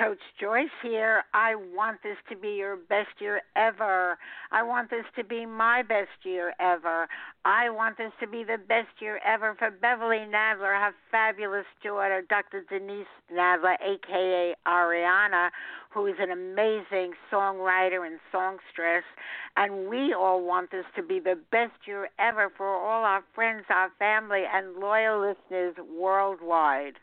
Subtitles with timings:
[0.00, 1.24] Coach Joyce here.
[1.34, 4.16] I want this to be your best year ever.
[4.50, 7.06] I want this to be my best year ever.
[7.44, 12.22] I want this to be the best year ever for Beverly Nadler, her fabulous daughter,
[12.26, 12.64] Dr.
[12.70, 15.50] Denise Nadler, aka Ariana,
[15.90, 19.04] who is an amazing songwriter and songstress.
[19.58, 23.66] And we all want this to be the best year ever for all our friends,
[23.68, 26.94] our family, and loyal listeners worldwide.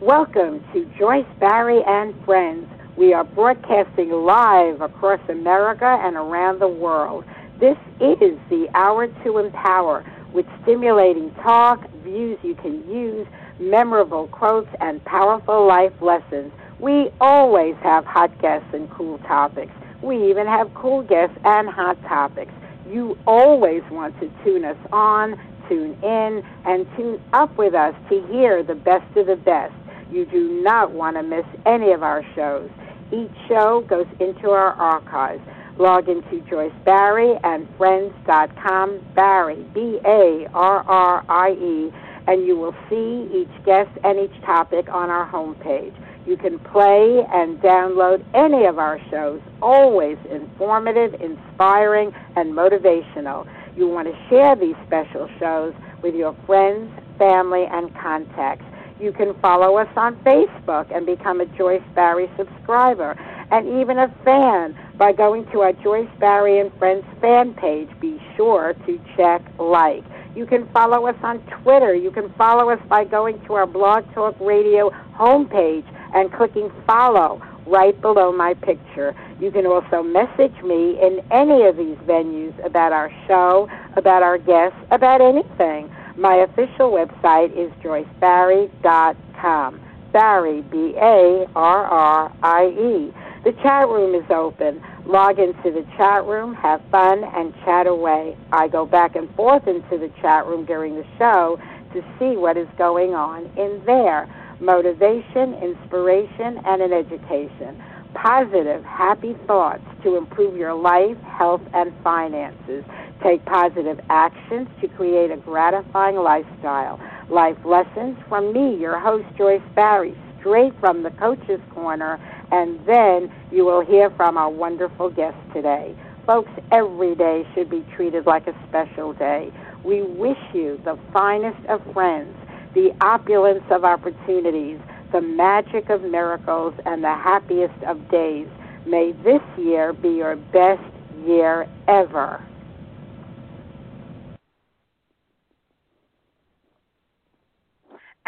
[0.00, 2.68] Welcome to Joyce Barrie and Friends.
[2.96, 7.24] We are broadcasting live across America and around the world.
[7.58, 13.26] This is the Hour to Empower with stimulating talk, views you can use,
[13.58, 16.52] memorable quotes, and powerful life lessons.
[16.78, 19.72] We always have hot guests and cool topics.
[20.00, 22.52] We even have cool guests and hot topics.
[22.88, 28.24] You always want to tune us on, tune in, and tune up with us to
[28.28, 29.74] hear the best of the best.
[30.10, 32.70] You do not want to miss any of our shows.
[33.12, 35.42] Each show goes into our archives.
[35.78, 41.92] Log into Joyce Barrie and Friends.com, Barrie, B A R R I E,
[42.26, 45.94] and you will see each guest and each topic on our homepage.
[46.26, 53.48] You can play and download any of our shows, always informative, inspiring, and motivational.
[53.76, 55.72] You want to share these special shows
[56.02, 58.64] with your friends, family, and contacts.
[59.00, 63.12] You can follow us on Facebook and become a Joyce Barrie subscriber
[63.50, 67.88] and even a fan by going to our Joyce Barrie and Friends fan page.
[68.00, 70.02] Be sure to check like.
[70.34, 71.94] You can follow us on Twitter.
[71.94, 77.40] You can follow us by going to our Blog Talk Radio homepage and clicking follow
[77.66, 79.14] right below my picture.
[79.40, 84.38] You can also message me in any of these venues about our show, about our
[84.38, 85.88] guests, about anything.
[86.18, 89.80] My official website is joycebarrie.com.
[90.12, 93.14] Barrie, B A R R I E.
[93.44, 94.82] The chat room is open.
[95.06, 98.36] Log into the chat room, have fun, and chat away.
[98.50, 101.60] I go back and forth into the chat room during the show
[101.92, 104.28] to see what is going on in there
[104.60, 107.80] motivation, inspiration, and an education.
[108.14, 112.84] Positive, happy thoughts to improve your life, health, and finances.
[113.22, 117.00] Take positive actions to create a gratifying lifestyle.
[117.28, 122.18] Life lessons from me, your host, Joyce Barrie, straight from the Coach's Corner,
[122.52, 125.96] and then you will hear from our wonderful guest today.
[126.26, 129.50] Folks, every day should be treated like a special day.
[129.84, 132.36] We wish you the finest of friends,
[132.74, 134.78] the opulence of opportunities,
[135.10, 138.46] the magic of miracles, and the happiest of days.
[138.86, 140.82] May this year be your best
[141.26, 142.44] year ever.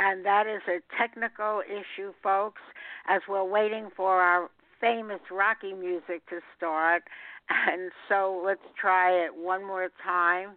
[0.01, 2.63] And that is a technical issue, folks,
[3.07, 4.49] as we're waiting for our
[4.81, 7.03] famous Rocky music to start.
[7.51, 10.51] And so let's try it one more time.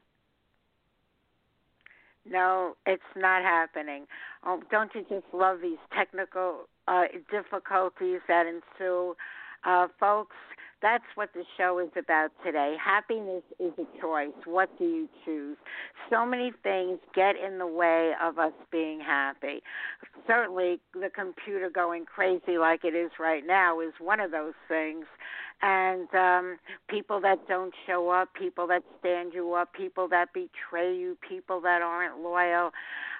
[2.26, 4.06] No, it's not happening.
[4.46, 9.16] Oh, don't you just love these technical uh, difficulties that ensue?
[9.66, 10.36] Uh, folks,
[10.84, 12.76] that's what the show is about today.
[12.84, 14.36] Happiness is a choice.
[14.46, 15.58] What do you choose?
[16.10, 19.64] So many things get in the way of us being happy.
[20.28, 25.06] Certainly, the computer going crazy like it is right now is one of those things.
[25.62, 26.58] And um,
[26.90, 31.62] people that don't show up, people that stand you up, people that betray you, people
[31.62, 32.72] that aren't loyal.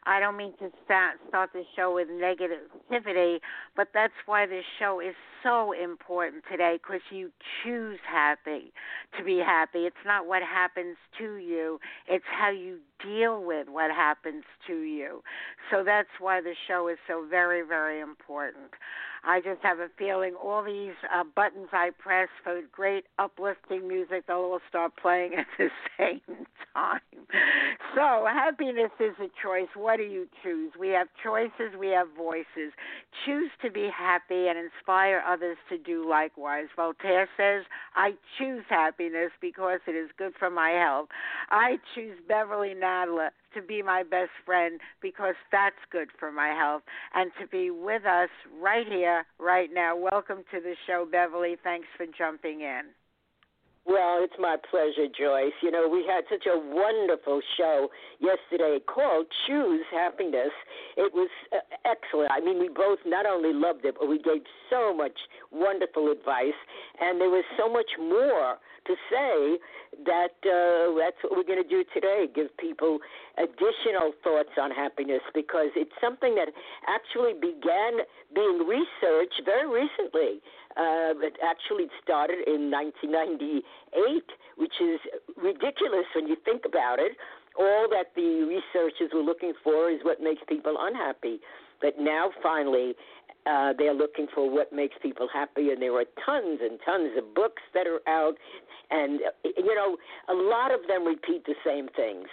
[0.06, 3.40] I don't mean to start start the show with negativity,
[3.76, 7.32] but that's why this show is so important today because you
[7.64, 8.74] choose happy
[9.18, 9.80] to be happy.
[9.80, 15.22] It's not what happens to you; it's how you deal with what happens to you.
[15.72, 18.72] So that's why the show is so very, very important.
[19.26, 24.28] I just have a feeling all these uh, buttons I press for great uplifting music,
[24.28, 27.00] they'll all start playing at the same time.
[27.96, 29.70] So, happiness is a choice.
[29.76, 30.74] What do you choose?
[30.78, 32.74] We have choices, we have voices.
[33.26, 36.66] Choose to be happy and inspire others to do likewise.
[36.76, 37.64] Voltaire says,
[37.96, 41.08] I choose happiness because it is good for my health.
[41.50, 42.74] I choose Beverly
[43.54, 46.84] To be my best friend because that's good for my health
[47.16, 48.30] and to be with us
[48.62, 49.96] right here, right now.
[49.96, 51.58] Welcome to the show, Beverly.
[51.64, 52.82] Thanks for jumping in.
[53.86, 55.52] Well, it's my pleasure, Joyce.
[55.62, 57.90] You know, we had such a wonderful show
[58.20, 60.52] yesterday called Choose Happiness.
[60.96, 62.32] It was uh, excellent.
[62.32, 65.20] I mean, we both not only loved it, but we gave so much
[65.52, 66.56] wonderful advice,
[67.02, 68.58] and there was so much more
[68.88, 69.58] to say
[70.06, 73.00] that uh, that's what we're going to do today give people
[73.38, 76.50] additional thoughts on happiness because it's something that
[76.88, 78.04] actually began
[78.34, 80.42] being researched very recently.
[80.76, 84.24] Uh, it actually started in 1998,
[84.58, 85.00] which is
[85.38, 87.14] ridiculous when you think about it.
[87.58, 91.40] All that the researchers were looking for is what makes people unhappy.
[91.82, 92.96] But now, finally,
[93.46, 97.36] uh, they're looking for what makes people happy, and there are tons and tons of
[97.36, 98.38] books that are out
[98.94, 99.98] and you know
[100.30, 102.28] a lot of them repeat the same things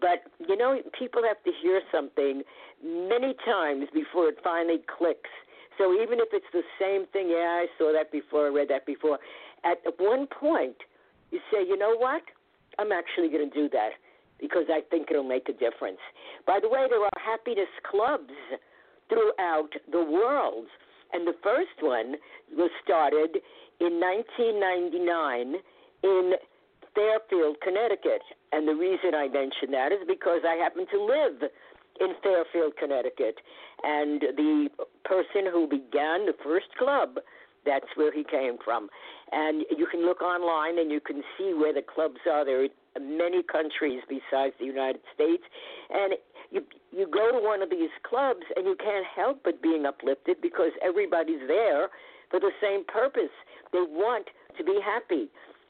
[0.00, 2.42] but you know people have to hear something
[2.82, 5.30] many times before it finally clicks
[5.78, 8.86] so even if it's the same thing yeah i saw that before i read that
[8.86, 9.18] before.
[9.64, 10.76] At one point
[11.30, 12.22] you say you know what?
[12.78, 13.90] I'm actually going to do that
[14.40, 16.02] because i think it'll make a difference.
[16.46, 18.32] By the way there are happiness clubs
[19.08, 20.66] throughout the world.
[21.12, 22.16] And the first one
[22.56, 23.38] was started
[23.80, 25.54] in 1999
[26.02, 26.32] in
[26.94, 28.22] Fairfield, Connecticut.
[28.52, 31.50] And the reason I mention that is because I happen to live
[32.00, 33.36] in Fairfield, Connecticut.
[33.82, 34.68] And the
[35.04, 37.18] person who began the first club,
[37.64, 38.88] that's where he came from.
[39.32, 42.44] And you can look online and you can see where the clubs are.
[42.44, 42.68] There are
[43.00, 45.42] many countries besides the United States.
[45.90, 46.14] And
[46.50, 46.62] you
[46.92, 50.70] you go to one of these clubs and you can't help but being uplifted because
[50.82, 51.88] everybody's there
[52.30, 53.34] for the same purpose.
[53.72, 54.26] They want
[54.56, 55.28] to be happy,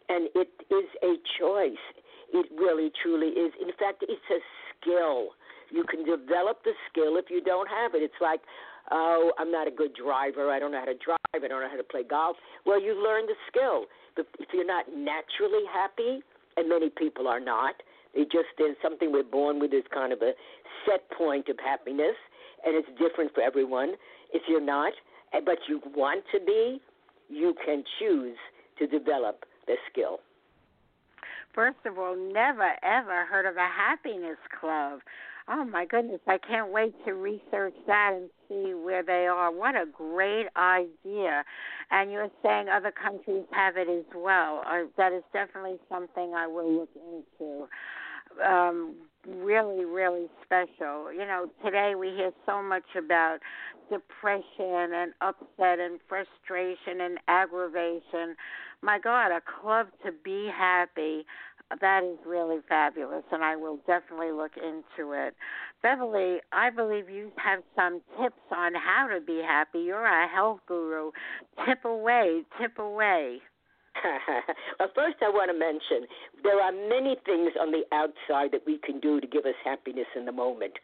[0.09, 1.85] and it is a choice.
[2.33, 3.53] It really, truly is.
[3.61, 4.41] In fact, it's a
[4.77, 5.29] skill.
[5.71, 8.03] You can develop the skill if you don't have it.
[8.03, 8.41] It's like,
[8.91, 10.51] oh, I'm not a good driver.
[10.51, 11.19] I don't know how to drive.
[11.35, 12.37] I don't know how to play golf.
[12.67, 13.87] Well, you learn the skill.
[14.17, 16.23] But if you're not naturally happy,
[16.57, 17.75] and many people are not,
[18.15, 20.33] they just there's something we're born with is kind of a
[20.87, 22.15] set point of happiness,
[22.65, 23.95] and it's different for everyone.
[24.33, 24.93] If you're not,
[25.33, 26.81] eh, but you want to be,
[27.29, 28.37] you can choose
[28.79, 30.21] to develop the skill.
[31.55, 35.01] First of all, never ever heard of a happiness club.
[35.47, 39.53] Oh my goodness, I can't wait to research that and see where they are.
[39.53, 41.45] What a great idea.
[41.91, 44.63] And you're saying other countries have it as well.
[44.67, 47.69] Uh, that is definitely something I will look into.
[48.43, 48.95] Um,
[49.29, 51.13] really, really special.
[51.13, 53.39] You know, today we hear so much about
[53.91, 58.35] depression and upset and frustration and aggravation.
[58.83, 61.27] My God, a club to be happy.
[61.81, 65.35] That is really fabulous, and I will definitely look into it.
[65.83, 69.81] Beverly, I believe you have some tips on how to be happy.
[69.81, 71.11] You're a health guru.
[71.67, 73.41] Tip away, tip away.
[74.79, 76.07] well, first, I want to mention
[76.43, 80.07] there are many things on the outside that we can do to give us happiness
[80.17, 80.75] in the moment.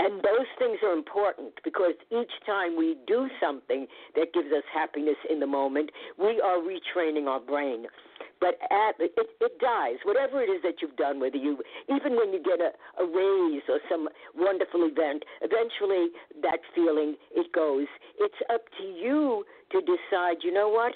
[0.00, 5.16] And those things are important because each time we do something that gives us happiness
[5.28, 7.84] in the moment, we are retraining our brain.
[8.40, 9.96] But at, it, it dies.
[10.04, 11.58] Whatever it is that you've done, whether you,
[11.94, 16.08] even when you get a, a raise or some wonderful event, eventually
[16.40, 17.86] that feeling, it goes.
[18.18, 20.92] It's up to you to decide, you know what?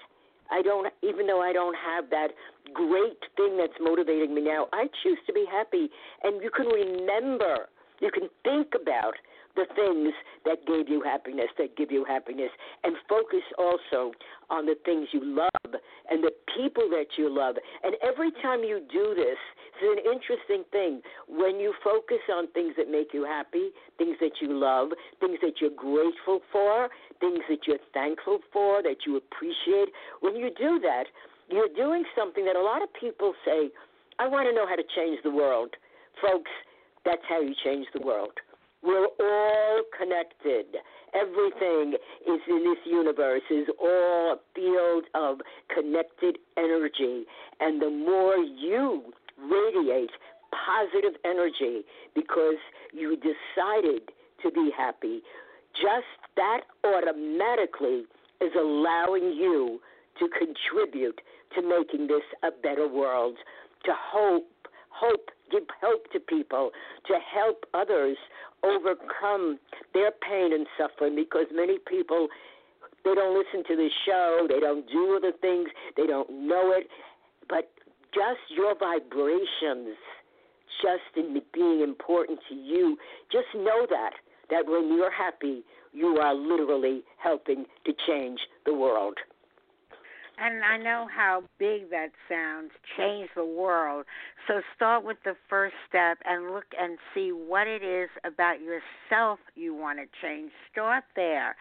[0.50, 2.28] I don't, even though I don't have that
[2.73, 5.90] great thing that's motivating me now, I choose to be happy.
[6.23, 7.68] And you can remember
[8.04, 9.14] you can think about
[9.56, 10.12] the things
[10.44, 12.50] that gave you happiness, that give you happiness,
[12.82, 14.12] and focus also
[14.50, 15.73] on the things you love
[16.11, 17.54] and the people that you love.
[17.82, 19.38] And every time you do this,
[19.80, 21.00] it's an interesting thing.
[21.28, 25.61] When you focus on things that make you happy, things that you love, things that
[25.61, 26.88] you're grateful for,
[27.20, 29.88] things that you're thankful for, that you appreciate,
[30.20, 31.04] when you do that,
[31.49, 33.70] you're doing something that a lot of people say,
[34.18, 35.70] I want to know how to change the world.
[36.20, 36.50] Folks,
[37.04, 38.32] that's how you change the world.
[38.82, 40.66] We're all connected.
[41.14, 41.94] Everything
[42.26, 45.38] is in this universe is all a field of
[45.75, 47.25] connected energy.
[47.61, 50.11] And the more you radiate
[50.52, 51.82] positive energy
[52.14, 52.61] because
[52.92, 54.11] you decided
[54.42, 55.23] to be happy,
[55.73, 56.06] just
[56.37, 58.04] that automatically
[58.40, 59.80] is allowing you
[60.18, 61.20] to contribute
[61.54, 63.37] to making this a better world,
[63.84, 66.70] to hope, hope, give hope to people,
[67.06, 68.16] to help others
[68.64, 69.58] overcome
[69.92, 72.28] their pain and suffering because many people
[73.04, 76.88] they don't listen to the show, they don't do other things, they don't know it,
[77.50, 77.70] but
[78.14, 79.96] just your vibrations
[80.80, 82.96] just in being important to you,
[83.30, 84.12] just know that
[84.50, 89.16] that when you're happy, you are literally helping to change the world.
[90.36, 94.04] And I know how big that sounds, change the world.
[94.48, 99.38] So start with the first step and look and see what it is about yourself
[99.54, 100.50] you want to change.
[100.72, 101.56] Start there.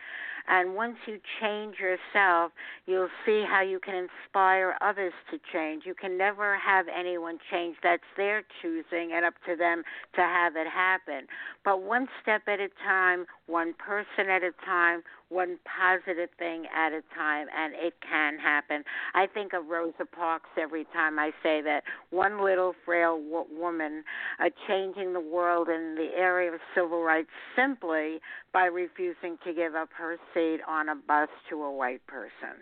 [0.47, 2.51] And once you change yourself,
[2.85, 5.83] you'll see how you can inspire others to change.
[5.85, 7.77] You can never have anyone change.
[7.81, 9.83] That's their choosing and up to them
[10.15, 11.27] to have it happen.
[11.63, 16.93] But one step at a time, one person at a time, one positive thing at
[16.93, 18.83] a time, and it can happen.
[19.15, 21.83] I think of Rosa Parks every time I say that.
[22.12, 23.19] One little frail
[23.51, 24.03] woman
[24.39, 28.19] uh, changing the world in the area of civil rights simply
[28.53, 32.62] by refusing to give up her seat on a bus to a white person.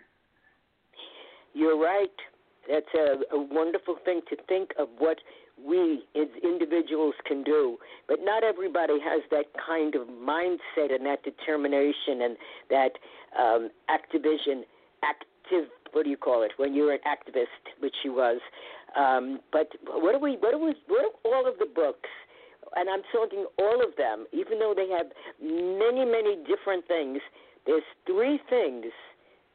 [1.54, 2.08] You're right.
[2.68, 5.18] That's a, a wonderful thing to think of what
[5.62, 7.76] we as individuals can do.
[8.08, 12.36] But not everybody has that kind of mindset and that determination and
[12.70, 12.92] that
[13.38, 14.62] um, activision,
[15.04, 15.68] active.
[15.92, 16.52] What do you call it?
[16.56, 18.40] When you're an activist, which she was.
[18.96, 20.36] Um, but what are we?
[20.36, 20.74] What are we?
[20.88, 22.08] What are all of the books?
[22.76, 25.06] And I'm talking all of them, even though they have
[25.40, 27.20] many, many different things.
[27.66, 28.86] There's three things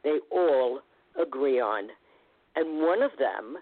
[0.04, 0.80] they all
[1.20, 1.90] agree on,
[2.56, 3.58] and one of them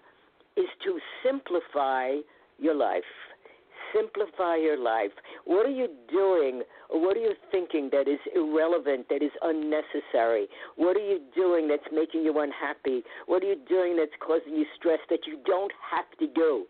[0.56, 2.16] is to simplify
[2.58, 3.02] your life.
[3.94, 5.12] Simplify your life.
[5.44, 10.48] What are you doing or what are you thinking that is irrelevant, that is unnecessary?
[10.76, 13.04] What are you doing that's making you unhappy?
[13.26, 16.66] What are you doing that's causing you stress that you don't have to do?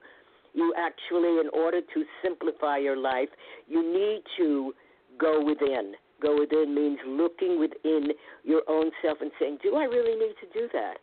[0.57, 3.29] You actually, in order to simplify your life,
[3.69, 4.75] you need to
[5.21, 5.95] go within.
[6.21, 8.09] Go within means looking within
[8.43, 10.97] your own self and saying, Do I really need to do that?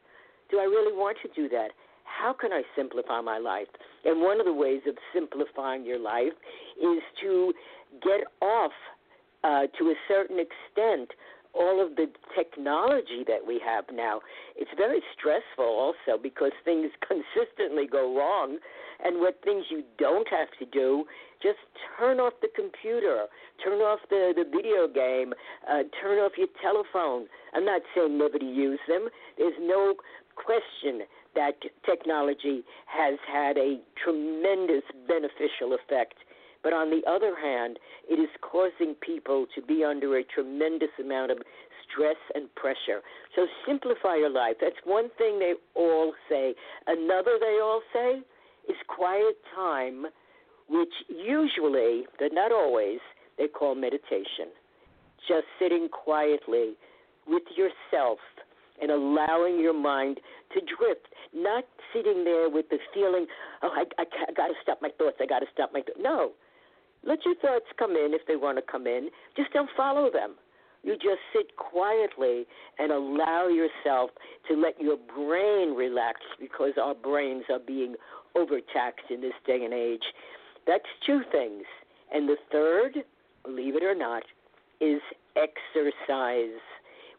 [0.52, 1.70] Do I really want to do that?
[2.24, 3.68] how can I simplify my life?
[4.06, 6.34] And one of the ways of simplifying your life
[6.78, 7.54] is to
[8.02, 8.72] get off,
[9.44, 11.12] uh, to a certain extent,
[11.54, 14.22] all of the technology that we have now.
[14.56, 18.58] It's very stressful also because things consistently go wrong.
[19.04, 21.06] And what things you don't have to do,
[21.42, 21.60] just
[22.00, 23.26] turn off the computer,
[23.64, 25.34] turn off the, the video game,
[25.70, 27.28] uh, turn off your telephone.
[27.54, 29.10] I'm not saying never to use them.
[29.38, 29.96] There's no
[30.36, 31.02] question
[31.36, 31.54] that
[31.86, 36.16] technology has had a tremendous beneficial effect.
[36.64, 37.78] But on the other hand,
[38.10, 41.38] it is causing people to be under a tremendous amount of
[41.84, 43.02] stress and pressure.
[43.36, 44.56] So simplify your life.
[44.62, 46.56] That's one thing they all say.
[46.88, 48.22] Another they all say
[48.70, 50.06] is quiet time,
[50.70, 53.00] which usually, but not always,
[53.38, 54.56] they call meditation.
[55.28, 56.74] Just sitting quietly
[57.28, 58.20] with yourself
[58.82, 60.20] and allowing your mind
[60.54, 63.28] to drift, not sitting there with the feeling,
[63.62, 66.00] oh, I, I, I got to stop my thoughts, I got to stop my thoughts.
[66.02, 66.32] No.
[67.06, 69.10] Let your thoughts come in if they want to come in.
[69.36, 70.36] Just don't follow them.
[70.84, 72.46] You just sit quietly
[72.78, 74.12] and allow yourself
[74.50, 77.96] to let your brain relax because our brains are being
[78.36, 80.04] overtaxed in this day and age.
[80.68, 81.64] That's two things.
[82.14, 83.04] And the third,
[83.44, 84.24] believe it or not,
[84.82, 85.02] is
[85.36, 86.60] exercise.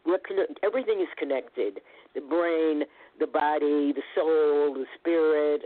[0.05, 0.19] We're,
[0.63, 1.79] everything is connected
[2.15, 2.83] the brain,
[3.19, 5.63] the body, the soul, the spirit,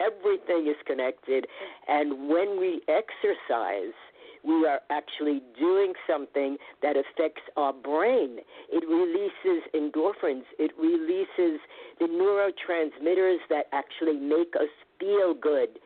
[0.00, 1.46] everything is connected.
[1.86, 3.94] And when we exercise,
[4.44, 8.38] we are actually doing something that affects our brain.
[8.70, 11.60] It releases endorphins, it releases
[11.98, 14.70] the neurotransmitters that actually make us
[15.00, 15.80] feel good.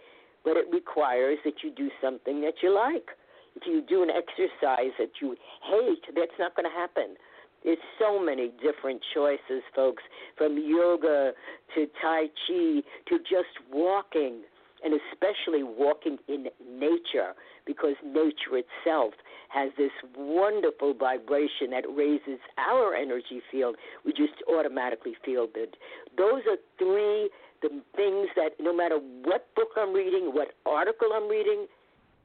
[0.45, 3.07] But it requires that you do something that you like.
[3.55, 7.17] If you do an exercise that you hate, that's not going to happen.
[7.65, 10.03] There's so many different choices, folks,
[10.37, 11.33] from yoga
[11.75, 14.43] to Tai Chi to just walking,
[14.85, 17.35] and especially walking in nature,
[17.67, 19.15] because nature itself
[19.49, 23.77] has this wonderful vibration that raises our energy field.
[24.05, 25.77] We just automatically feel good.
[26.17, 27.31] Those are three
[27.63, 31.67] the things that no matter what book I'm reading, what article I'm reading,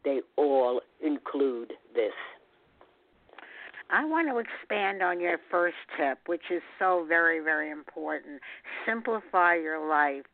[0.04, 2.14] they all include this.
[3.90, 8.42] I want to expand on your first tip, which is so very, very important.
[8.86, 10.26] Simplify your life.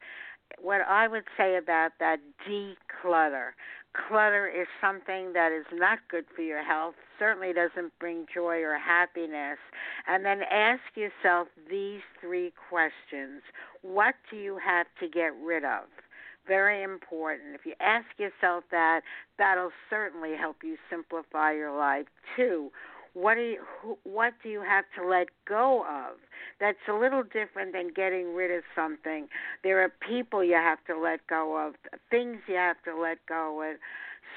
[0.62, 3.52] what I would say about that declutter.
[4.08, 8.78] Clutter is something that is not good for your health, certainly doesn't bring joy or
[8.78, 9.60] happiness.
[10.08, 13.42] And then ask yourself these three questions
[13.82, 15.84] What do you have to get rid of?
[16.48, 17.56] Very important.
[17.56, 19.02] If you ask yourself that,
[19.38, 22.08] that'll certainly help you simplify your life.
[22.36, 22.72] Two,
[23.14, 26.18] what do you what do you have to let go of
[26.60, 29.28] that's a little different than getting rid of something?
[29.64, 31.76] There are people you have to let go of
[32.10, 33.78] things you have to let go of.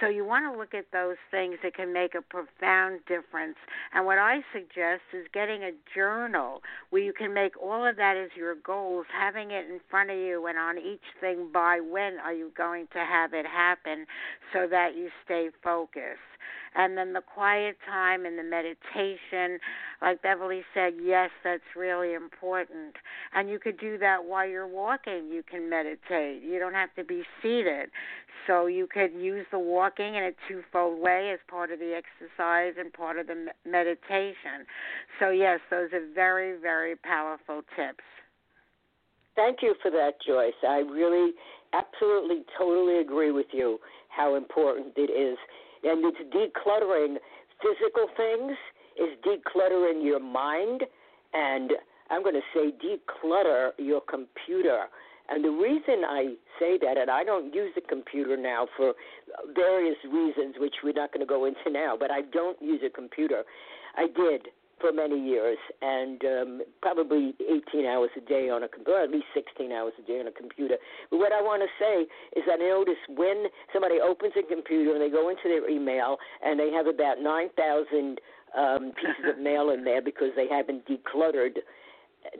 [0.00, 3.56] So you want to look at those things that can make a profound difference.
[3.94, 8.16] And what I suggest is getting a journal where you can make all of that
[8.16, 12.18] as your goals, having it in front of you, and on each thing by when
[12.18, 14.06] are you going to have it happen
[14.52, 16.20] so that you stay focused
[16.76, 19.58] and then the quiet time and the meditation
[20.02, 22.94] like beverly said yes that's really important.
[23.34, 25.28] And you could do that while you're walking.
[25.30, 26.42] You can meditate.
[26.42, 27.90] You don't have to be seated.
[28.46, 32.74] So you could use the walking in a twofold way as part of the exercise
[32.78, 34.66] and part of the meditation.
[35.18, 38.04] So yes those are very very powerful tips.
[39.34, 40.54] Thank you for that, Joyce.
[40.66, 41.32] I really,
[41.74, 43.78] absolutely, totally agree with you
[44.08, 45.36] how important it is
[45.82, 47.16] and it's decluttering
[47.62, 48.56] physical things,
[48.96, 50.82] is decluttering your mind,
[51.34, 51.72] and
[52.10, 54.86] I'm going to say declutter your computer.
[55.28, 58.94] And the reason I say that, and I don't use a computer now for
[59.54, 62.90] various reasons, which we're not going to go into now, but I don't use a
[62.90, 63.42] computer.
[63.96, 64.48] I did
[64.80, 69.26] for many years, and um, probably 18 hours a day on a computer, at least
[69.34, 70.76] 16 hours a day on a computer.
[71.10, 72.06] But what I want to say
[72.38, 76.60] is I notice when somebody opens a computer and they go into their email and
[76.60, 78.20] they have about 9,000
[78.56, 81.58] um, pieces of mail in there because they haven't decluttered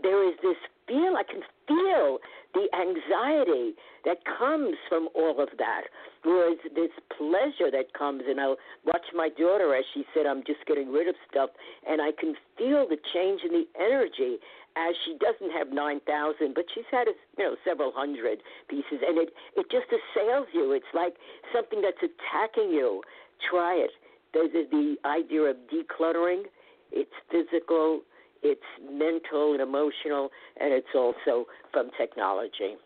[0.02, 2.18] there is this feel I can feel
[2.54, 3.74] the anxiety
[4.04, 5.82] that comes from all of that.
[6.24, 10.64] Whereas this pleasure that comes, and I'll watch my daughter as she said, I'm just
[10.66, 11.50] getting rid of stuff,
[11.88, 14.38] and I can feel the change in the energy
[14.76, 19.32] as she doesn't have 9,000, but she's had, you know, several hundred pieces, and it,
[19.56, 20.72] it just assails you.
[20.72, 21.14] It's like
[21.52, 23.02] something that's attacking you.
[23.50, 23.90] Try it.
[24.34, 26.44] There's the idea of decluttering.
[26.92, 28.00] It's physical,
[28.42, 32.76] it's mental and emotional, and it's also from technology.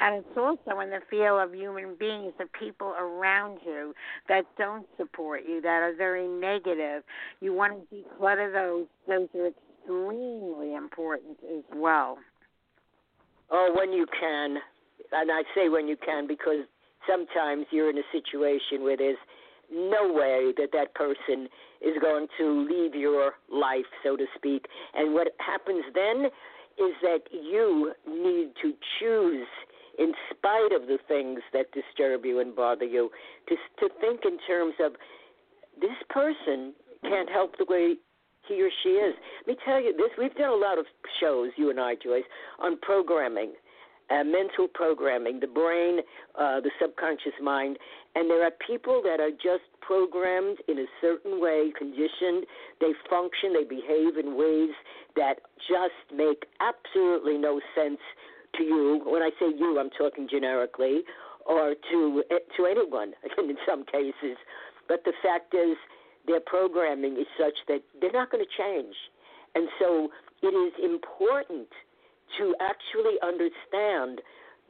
[0.00, 3.94] And it's also in the feel of human beings, the people around you
[4.28, 7.04] that don't support you, that are very negative.
[7.40, 8.86] You want to declutter those.
[9.06, 12.18] Those are extremely important as well.
[13.50, 14.56] Oh, when you can.
[15.12, 16.64] And I say when you can because
[17.08, 19.18] sometimes you're in a situation where there's
[19.72, 21.48] no way that that person
[21.80, 24.66] is going to leave your life, so to speak.
[24.94, 26.26] And what happens then
[26.78, 29.46] is that you need to choose,
[29.98, 33.10] in spite of the things that disturb you and bother you,
[33.48, 34.92] to, to think in terms of
[35.80, 36.72] this person
[37.02, 37.94] can't help the way
[38.48, 39.14] he or she is.
[39.46, 40.86] Let me tell you this: we've done a lot of
[41.20, 42.24] shows, you and I, Joyce,
[42.58, 43.52] on programming
[44.10, 46.00] uh, mental programming, the brain,
[46.38, 47.78] uh, the subconscious mind,
[48.14, 52.46] and there are people that are just programmed in a certain way, conditioned.
[52.80, 54.70] They function, they behave in ways
[55.16, 58.00] that just make absolutely no sense
[58.56, 59.00] to you.
[59.04, 61.02] When I say you, I'm talking generically,
[61.46, 64.36] or to eh, to anyone in some cases.
[64.86, 65.76] But the fact is,
[66.26, 68.94] their programming is such that they're not going to change,
[69.54, 70.08] and so
[70.42, 71.68] it is important
[72.38, 74.20] to actually understand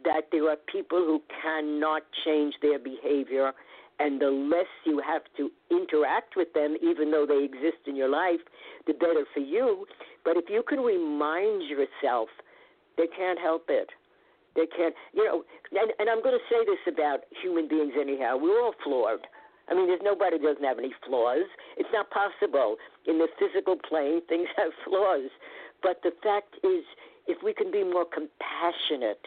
[0.04, 3.52] that there are people who cannot change their behavior,
[3.98, 8.08] and the less you have to interact with them, even though they exist in your
[8.08, 8.40] life,
[8.86, 9.86] the better for you.
[10.24, 12.28] But if you can remind yourself,
[12.96, 13.90] they can't help it.
[14.56, 18.36] They can't, you know, and, and I'm going to say this about human beings anyhow.
[18.36, 19.26] We're all flawed.
[19.68, 21.48] I mean, there's nobody doesn't have any flaws.
[21.76, 22.76] It's not possible.
[23.06, 25.30] In the physical plane, things have flaws.
[25.82, 26.84] But the fact is,
[27.26, 29.26] if we can be more compassionate,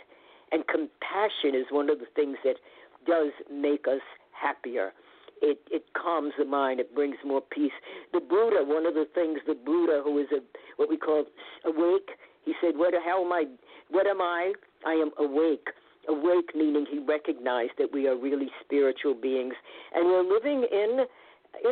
[0.52, 2.58] and compassion is one of the things that
[3.06, 4.94] does make us happier.
[5.42, 6.80] It it calms the mind.
[6.80, 7.74] It brings more peace.
[8.14, 10.42] The Buddha, one of the things the Buddha, who is a
[10.78, 11.26] what we call
[11.66, 12.12] awake,
[12.44, 13.46] he said, "What how am I?
[13.90, 14.54] What am I?
[14.86, 15.70] I am awake."
[16.08, 19.56] Awake meaning he recognized that we are really spiritual beings,
[19.94, 21.06] and we're living in,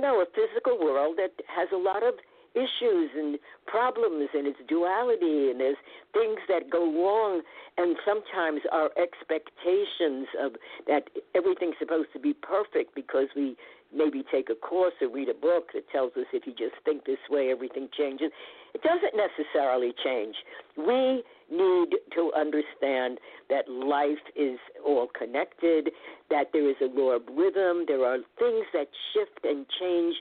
[0.02, 2.16] know, a physical world that has a lot of
[2.56, 3.38] issues and
[3.68, 5.78] problems and its duality and there's
[6.13, 7.41] things that go wrong
[7.78, 10.54] and sometimes our expectations of
[10.88, 13.56] that everything's supposed to be perfect because we
[13.94, 17.06] maybe take a course or read a book that tells us if you just think
[17.06, 18.32] this way everything changes.
[18.74, 20.36] It doesn't necessarily change.
[20.78, 25.91] We need to understand that life is all connected,
[26.30, 30.15] that there is a law of rhythm, there are things that shift and change,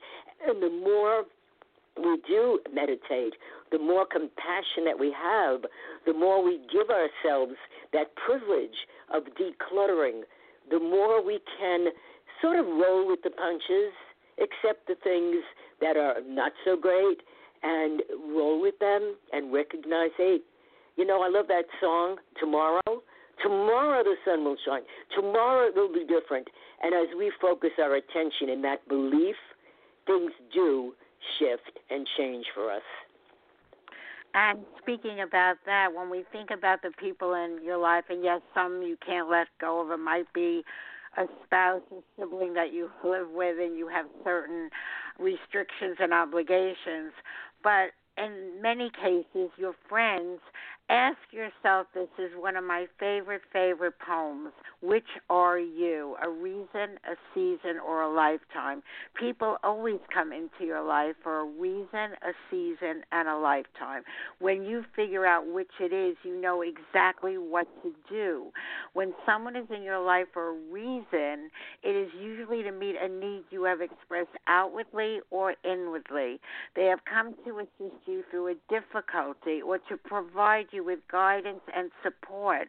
[0.47, 1.25] and the more
[1.97, 3.35] we do meditate,
[3.71, 5.63] the more compassion that we have,
[6.07, 7.55] the more we give ourselves
[7.93, 8.77] that privilege
[9.13, 10.23] of decluttering,
[10.71, 11.87] the more we can
[12.43, 13.93] sort of roll with the punches,
[14.39, 15.43] accept the things
[15.81, 17.19] that are not so great,
[17.63, 20.39] and roll with them and recognize, hey,
[20.97, 23.03] you know, I love that song, Tomorrow.
[23.43, 24.83] Tomorrow the sun will shine.
[25.15, 26.49] Tomorrow it will be different.
[26.83, 29.35] And as we focus our attention in that belief,
[30.07, 30.95] things do
[31.39, 32.83] shift and change for us.
[34.35, 38.41] And speaking about that, when we think about the people in your life, and yes,
[38.53, 40.65] some you can't let go of, it might be
[41.17, 44.71] a spouse, a sibling that you live with, and you have certain
[45.21, 47.13] restrictions and obligations.
[47.63, 50.41] But in many cases, your friends
[50.91, 54.53] Ask yourself this is one of my favorite, favorite poems.
[54.83, 56.15] Which are you?
[56.23, 58.83] A reason, a season, or a lifetime?
[59.19, 64.03] People always come into your life for a reason, a season, and a lifetime.
[64.41, 68.51] When you figure out which it is, you know exactly what to do.
[68.93, 71.49] When someone is in your life for a reason,
[71.83, 76.41] it is usually to meet a need you have expressed outwardly or inwardly.
[76.77, 81.61] They have come to assist you through a difficulty or to provide you with guidance
[81.75, 82.69] and support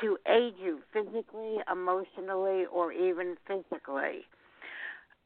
[0.00, 4.26] to aid you physically, emotionally, or even physically.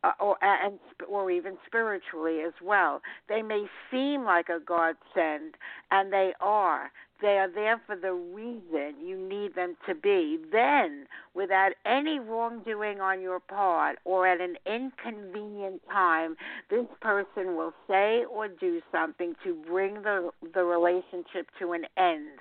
[0.04, 3.00] Uh, or and or even spiritually as well.
[3.28, 5.56] They may seem like a godsend,
[5.90, 6.92] and they are.
[7.20, 10.38] They are there for the reason you need them to be.
[10.52, 16.37] Then, without any wrongdoing on your part or at an inconvenient time,
[16.70, 22.38] this person will say or do something to bring the the relationship to an end.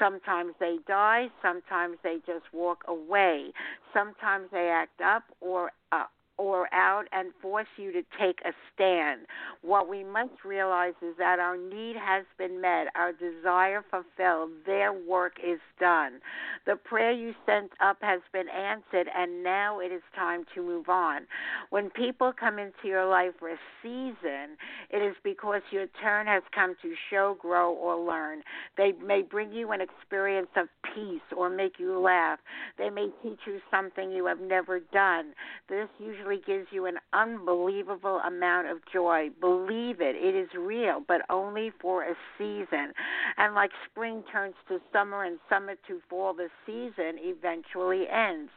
[0.00, 3.52] Sometimes they die, sometimes they just walk away.
[3.94, 6.04] Sometimes they act up or uh,
[6.38, 9.22] or out and force you to take a stand.
[9.62, 14.92] What we must realize is that our need has been met, our desire fulfilled, their
[14.92, 16.20] work is done.
[16.64, 20.88] The prayer you sent up has been answered, and now it is time to move
[20.88, 21.22] on.
[21.70, 24.56] When people come into your life for a season,
[24.90, 28.42] it is because your turn has come to show, grow, or learn.
[28.76, 32.38] They may bring you an experience of peace or make you laugh.
[32.78, 35.32] They may teach you something you have never done.
[35.68, 39.28] This usually gives you an unbelievable amount of joy.
[39.40, 42.92] Believe it, it is real, but only for a season.
[43.36, 48.50] And like spring turns to summer and summer to fall, the season eventually ends.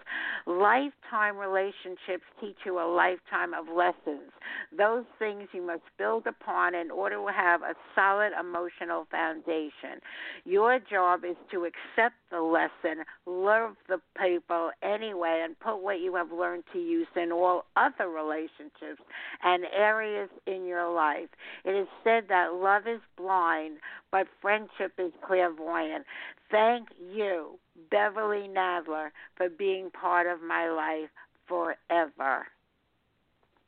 [0.46, 4.32] Lifetime relationships teach you a lifetime of lessons.
[4.76, 10.02] Those things you must build upon in order to have a solid emotional foundation.
[10.46, 16.16] Your job is to accept the lesson, love the people anyway, and put what you
[16.16, 19.02] have learned to use in all other relationships
[19.44, 21.30] and areas in your life.
[21.66, 23.78] It is said that love is blind,
[24.12, 26.06] but friendship is clairvoyant.
[26.50, 31.10] Thank you, Beverly Nadler, for being part of my life
[31.48, 32.48] forever.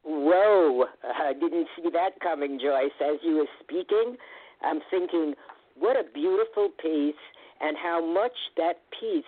[0.05, 2.91] Whoa, I didn't see that coming, Joyce.
[3.01, 4.17] As you were speaking,
[4.61, 5.33] I'm thinking,
[5.77, 7.15] what a beautiful piece,
[7.61, 9.23] and how much that piece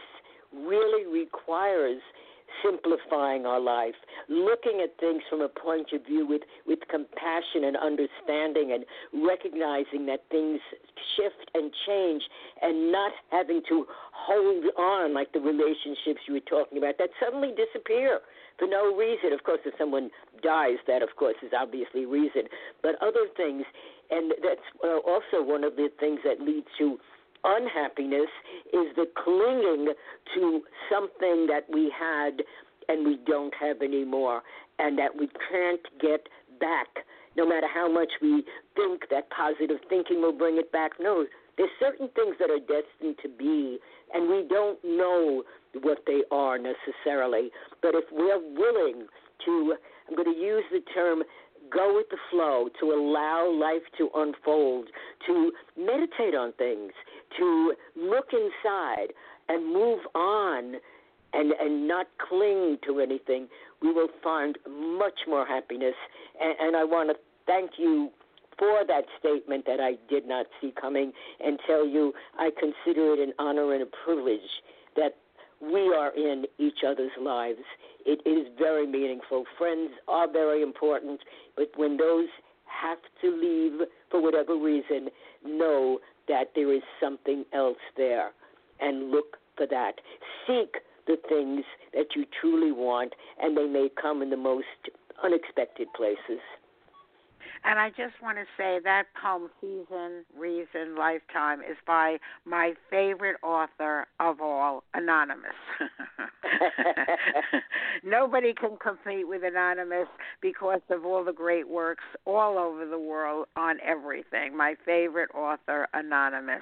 [0.53, 2.01] really requires
[2.63, 3.95] simplifying our life,
[4.29, 8.85] looking at things from a point of view with, with compassion and understanding, and
[9.25, 10.59] recognizing that things
[11.15, 12.23] shift and change,
[12.61, 17.53] and not having to hold on like the relationships you were talking about that suddenly
[17.55, 18.21] disappear
[18.57, 19.33] for no reason.
[19.33, 20.09] Of course, if someone
[20.41, 22.43] dies, that of course is obviously reason,
[22.81, 23.63] but other things,
[24.09, 26.97] and that's uh, also one of the things that leads to
[27.45, 28.29] unhappiness
[28.73, 29.93] is the clinging
[30.33, 32.41] to something that we had
[32.87, 34.41] and we don't have anymore,
[34.77, 36.27] and that we can't get
[36.59, 36.87] back,
[37.35, 38.43] no matter how much we
[38.75, 40.91] think that positive thinking will bring it back.
[40.99, 41.25] No,
[41.57, 43.79] there's certain things that are destined to be,
[44.13, 45.43] and we don't know
[45.81, 47.49] what they are necessarily.
[47.81, 49.07] But if we're willing
[49.45, 49.75] to,
[50.07, 51.23] I'm going to use the term
[51.71, 54.87] go with the flow, to allow life to unfold,
[55.25, 56.91] to meditate on things,
[57.37, 59.13] to look inside
[59.49, 60.75] and move on
[61.33, 63.47] and, and not cling to anything,
[63.81, 64.57] we will find
[64.97, 65.95] much more happiness.
[66.41, 68.09] And, and I want to thank you
[68.57, 71.11] for that statement that I did not see coming
[71.43, 74.39] and tell you I consider it an honor and a privilege
[74.95, 75.15] that
[75.61, 77.59] we are in each other's lives.
[78.05, 79.45] It is very meaningful.
[79.57, 81.21] Friends are very important,
[81.55, 82.27] but when those
[82.65, 85.09] have to leave for whatever reason,
[85.45, 88.31] know that there is something else there
[88.79, 89.93] and look for that.
[90.47, 90.75] Seek
[91.07, 94.65] the things that you truly want, and they may come in the most
[95.23, 96.41] unexpected places.
[97.67, 103.37] And I just want to say that poem, Season, Reason, Lifetime, is by my favorite
[103.41, 105.51] author of all, Anonymous.
[108.03, 110.07] Nobody can compete with Anonymous
[110.41, 114.55] because of all the great works all over the world on everything.
[114.55, 116.61] My favorite author, Anonymous.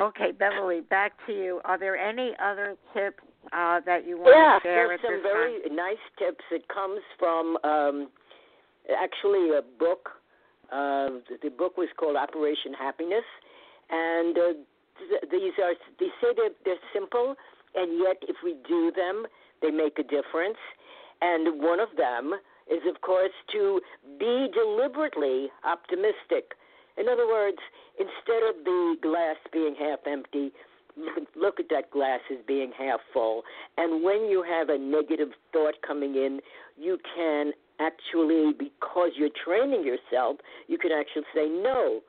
[0.00, 1.60] Okay, Beverly, back to you.
[1.64, 3.22] Are there any other tips
[3.52, 5.76] uh, that you want yeah, to share Yeah, there's some very time?
[5.76, 6.44] nice tips.
[6.50, 8.08] It comes from um,
[8.90, 10.10] actually a book.
[10.72, 13.24] Uh, the, the book was called Operation Happiness,
[13.90, 14.52] and uh,
[14.98, 17.36] th- these are they say they're, they're simple,
[17.74, 19.26] and yet if we do them,
[19.62, 20.58] they make a difference.
[21.20, 22.32] And one of them
[22.70, 23.80] is, of course, to
[24.18, 26.56] be deliberately optimistic.
[26.96, 27.58] In other words,
[27.98, 30.52] instead of the glass being half empty,
[31.34, 33.42] look at that glass as being half full.
[33.76, 36.40] And when you have a negative thought coming in,
[36.76, 40.36] you can actually, because you're training yourself,
[40.68, 42.00] you can actually say, no,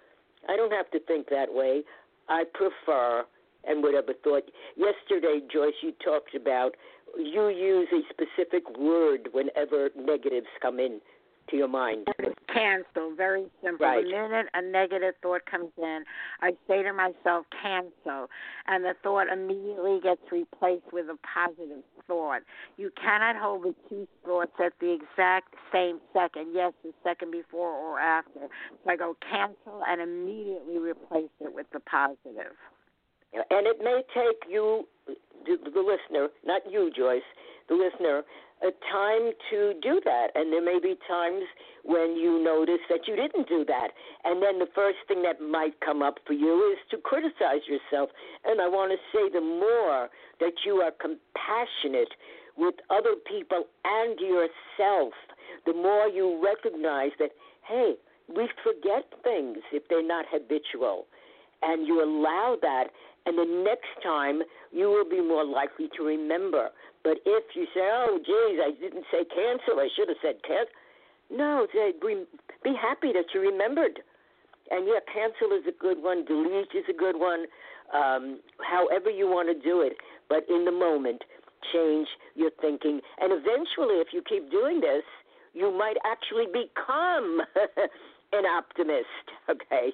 [0.48, 1.84] I don't have to think that way.
[2.30, 3.24] I prefer,
[3.68, 4.44] and whatever thought.
[4.76, 6.76] Yesterday, Joyce, you talked about
[7.18, 11.00] you use a specific word whenever negatives come in
[11.50, 12.08] to your mind.
[12.52, 13.16] Cancel.
[13.16, 13.86] Very simple.
[13.86, 14.04] Right.
[14.04, 16.04] The minute a negative thought comes in,
[16.42, 18.30] I say to myself, cancel.
[18.68, 22.42] And the thought immediately gets replaced with a positive thought.
[22.78, 26.54] You cannot hold the two thoughts at the exact same second.
[26.54, 28.48] Yes, the second before or after.
[28.84, 32.56] So I go cancel and immediately replace it with the positive.
[33.36, 34.88] And it may take you,
[35.46, 37.26] the, listener, not you, Joyce,
[37.68, 38.24] the listener,
[38.64, 40.28] a time to do that.
[40.36, 41.44] And there may be times
[41.84, 43.90] when you notice that you didn't do that.
[44.24, 48.10] And then the first thing that might come up for you is to criticize yourself.
[48.46, 52.14] And I want to say the more that you are compassionate
[52.58, 55.14] with other people and yourself,
[55.66, 57.32] the more you recognize that,
[57.68, 57.96] hey,
[58.28, 61.08] we forget things if they're not habitual.
[61.62, 62.86] And you allow that,
[63.26, 66.70] and the next time you will be more likely to remember.
[67.04, 69.80] But if you say, "Oh, geez, I didn't say cancel.
[69.80, 70.74] I should have said cancel,"
[71.30, 72.24] no, say, be,
[72.64, 74.00] be happy that you remembered.
[74.72, 76.26] And yeah, cancel is a good one.
[76.26, 77.46] Delete is a good one.
[77.94, 81.24] Um, however you want to do it, but in the moment,
[81.72, 83.00] change your thinking.
[83.20, 85.04] And eventually, if you keep doing this,
[85.54, 87.42] you might actually become
[88.32, 89.94] an optimist, okay?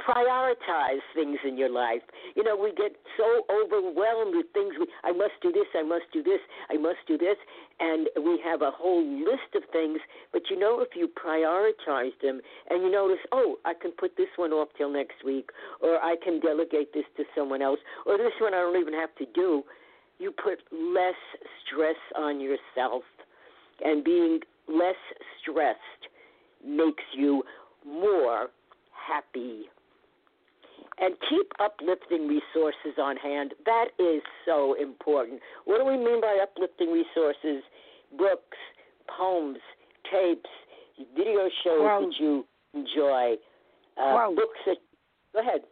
[0.00, 2.02] Prioritize things in your life.
[2.34, 4.74] You know, we get so overwhelmed with things.
[4.78, 7.36] We, I must do this, I must do this, I must do this,
[7.80, 9.98] and we have a whole list of things.
[10.32, 14.28] But you know, if you prioritize them and you notice, oh, I can put this
[14.36, 15.50] one off till next week,
[15.80, 19.14] or I can delegate this to someone else, or this one I don't even have
[19.16, 19.62] to do,
[20.18, 21.18] you put less
[21.64, 23.02] stress on yourself.
[23.82, 25.00] And being less
[25.40, 26.09] stressed
[26.66, 27.42] makes you
[27.86, 28.48] more
[28.92, 29.62] happy.
[30.98, 33.54] And keep uplifting resources on hand.
[33.64, 35.40] That is so important.
[35.64, 37.62] What do we mean by uplifting resources?
[38.18, 38.58] Books,
[39.08, 39.58] poems,
[40.10, 40.50] tapes,
[41.16, 42.06] video shows Quotes.
[42.18, 42.44] that you
[42.74, 43.34] enjoy,
[43.96, 44.36] uh, Quotes.
[44.36, 44.76] books that.
[45.32, 45.62] Go ahead.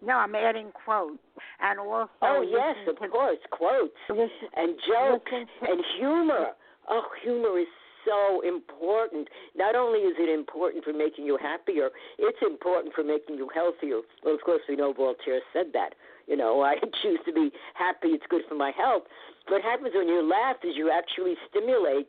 [0.00, 1.18] No, I'm adding quotes.
[1.60, 6.54] And also, Oh yes, of course, quotes listen- and jokes and humor.
[6.88, 7.66] Oh, humor is
[8.04, 9.28] so important.
[9.56, 14.00] Not only is it important for making you happier, it's important for making you healthier.
[14.22, 15.94] Well, of course, we know Voltaire said that.
[16.26, 18.08] You know, I choose to be happy.
[18.08, 19.04] It's good for my health.
[19.48, 22.08] What happens when you laugh is you actually stimulate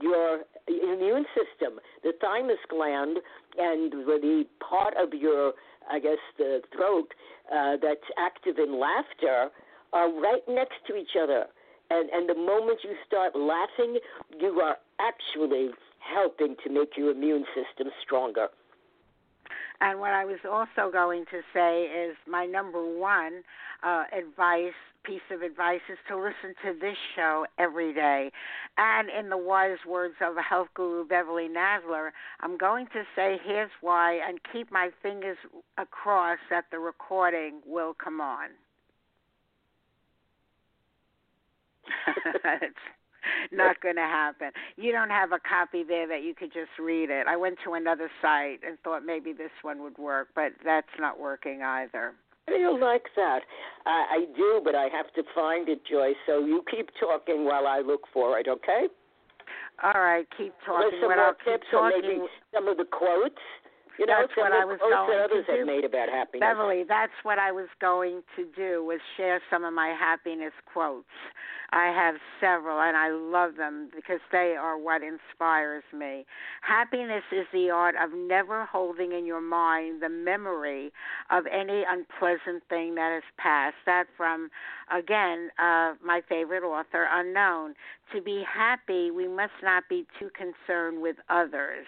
[0.00, 3.18] your immune system, the thymus gland,
[3.58, 5.52] and the part of your,
[5.90, 7.12] I guess, the throat
[7.52, 9.50] uh, that's active in laughter
[9.92, 11.46] are right next to each other.
[11.90, 13.98] And, and the moment you start laughing,
[14.38, 18.48] you are actually helping to make your immune system stronger.
[19.80, 23.42] And what I was also going to say is my number one
[23.82, 24.72] uh, advice,
[25.04, 28.30] piece of advice, is to listen to this show every day.
[28.78, 33.70] And in the wise words of health guru, Beverly Nadler, I'm going to say here's
[33.80, 35.36] why and keep my fingers
[35.76, 38.50] across that the recording will come on.
[42.62, 44.50] it's not going to happen.
[44.76, 47.26] You don't have a copy there that you could just read it.
[47.26, 51.18] I went to another site and thought maybe this one would work, but that's not
[51.18, 52.14] working either.
[52.48, 53.40] I don't like that.
[53.86, 56.16] I, I do, but I have to find it, Joyce.
[56.26, 58.88] So you keep talking while I look for it, okay?
[59.82, 60.88] All right, keep talking.
[60.90, 62.20] There's some what more I'll tips, or maybe
[62.52, 63.40] some of the quotes.
[63.98, 65.66] You know, that's what I was going to have do.
[65.66, 66.40] made about happiness.
[66.40, 71.06] Beverly, that's what I was going to do was share some of my happiness quotes.
[71.72, 76.24] I have several and I love them because they are what inspires me.
[76.62, 80.92] Happiness is the art of never holding in your mind the memory
[81.30, 83.76] of any unpleasant thing that has passed.
[83.86, 84.50] That from
[84.92, 87.74] again, uh my favorite author, Unknown.
[88.14, 91.86] To be happy, we must not be too concerned with others.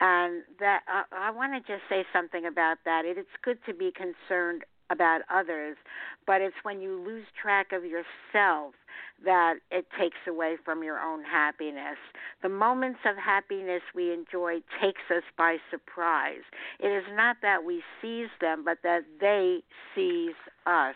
[0.00, 3.04] And that uh, I want to just say something about that.
[3.04, 5.76] It, it's good to be concerned about others,
[6.26, 8.74] but it's when you lose track of yourself
[9.24, 11.98] that it takes away from your own happiness.
[12.42, 16.46] The moments of happiness we enjoy takes us by surprise.
[16.78, 19.60] It is not that we seize them, but that they
[19.94, 20.94] seize us.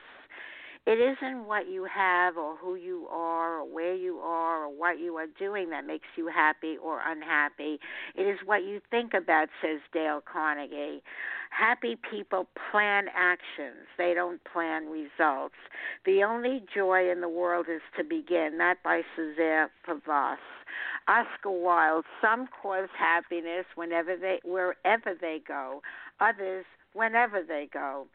[0.84, 4.98] It isn't what you have or who you are or where you are or what
[4.98, 7.78] you are doing that makes you happy or unhappy.
[8.16, 11.02] It is what you think about, says Dale Carnegie.
[11.50, 15.54] Happy people plan actions, they don't plan results.
[16.04, 18.56] The only joy in the world is to begin.
[18.58, 20.38] That by Cesare Pavese.
[21.06, 22.04] Oscar Wilde.
[22.20, 25.82] Some cause happiness whenever they wherever they go.
[26.20, 28.06] Others whenever they go.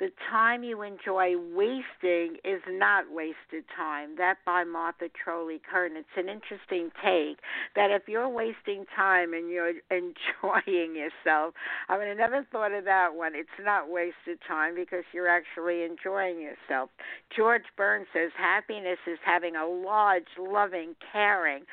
[0.00, 4.16] The time you enjoy wasting is not wasted time.
[4.16, 5.96] That by Martha Trolley Curtin.
[5.96, 7.38] It's an interesting take
[7.76, 11.54] that if you're wasting time and you're enjoying yourself,
[11.88, 13.36] I mean, I never thought of that one.
[13.36, 16.90] It's not wasted time because you're actually enjoying yourself.
[17.36, 21.66] George Burns says happiness is having a large, loving, caring,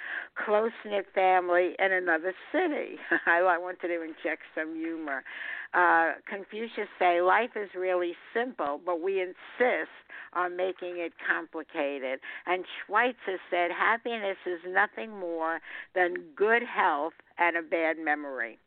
[0.45, 2.97] close knit family in another city.
[3.25, 5.23] I wanted to inject some humor
[5.73, 9.91] uh, Confucius say life is really simple, but we insist
[10.33, 12.19] on making it complicated.
[12.45, 15.59] And Schweitzer said happiness is nothing more
[15.95, 18.59] than good health and a bad memory.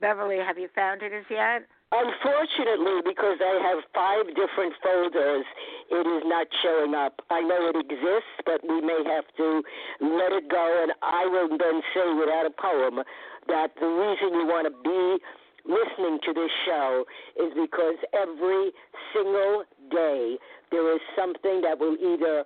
[0.00, 1.66] Beverly, have you found it as yet?
[1.90, 5.46] Unfortunately, because I have five different folders,
[5.90, 7.22] it is not showing up.
[7.30, 9.62] I know it exists, but we may have to
[10.04, 10.84] let it go.
[10.84, 13.02] And I will then say, without a poem,
[13.48, 15.24] that the reason you want to be
[15.68, 17.04] listening to this show
[17.36, 18.72] is because every
[19.14, 20.36] single day
[20.70, 22.44] there is something that will either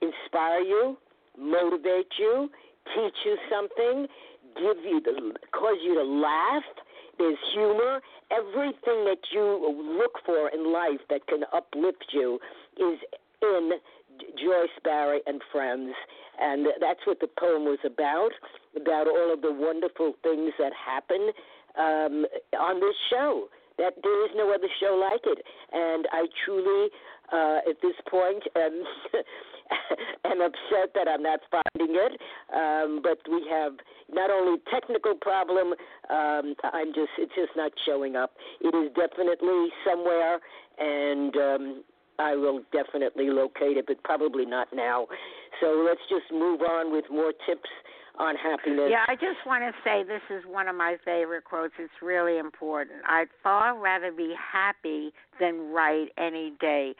[0.00, 0.96] inspire you,
[1.38, 2.50] motivate you,
[2.94, 4.06] teach you something,
[4.56, 6.62] give you the cause you to laugh.
[7.18, 8.00] There's humor.
[8.30, 12.38] Everything that you look for in life that can uplift you
[12.76, 12.98] is
[13.42, 13.72] in
[14.36, 15.94] Joyce Barrie and Friends.
[16.40, 18.30] And that's what the poem was about,
[18.76, 21.32] about all of the wonderful things that happen
[21.76, 22.24] um,
[22.58, 23.48] on this show.
[23.78, 25.38] That there is no other show like it,
[25.70, 26.90] and I truly,
[27.32, 28.82] uh, at this point, am
[30.24, 32.20] am upset that I'm not finding it.
[32.52, 33.74] Um, but we have
[34.12, 35.74] not only technical problem.
[36.10, 38.32] Um, I'm just it's just not showing up.
[38.60, 40.40] It is definitely somewhere,
[40.78, 41.84] and um,
[42.18, 45.06] I will definitely locate it, but probably not now.
[45.60, 47.70] So let's just move on with more tips
[48.18, 48.88] on happiness.
[48.90, 51.74] Yeah, I just want to say this is one of my favorite quotes.
[51.78, 53.00] It's really important.
[53.08, 56.94] I'd far rather be happy than right any day.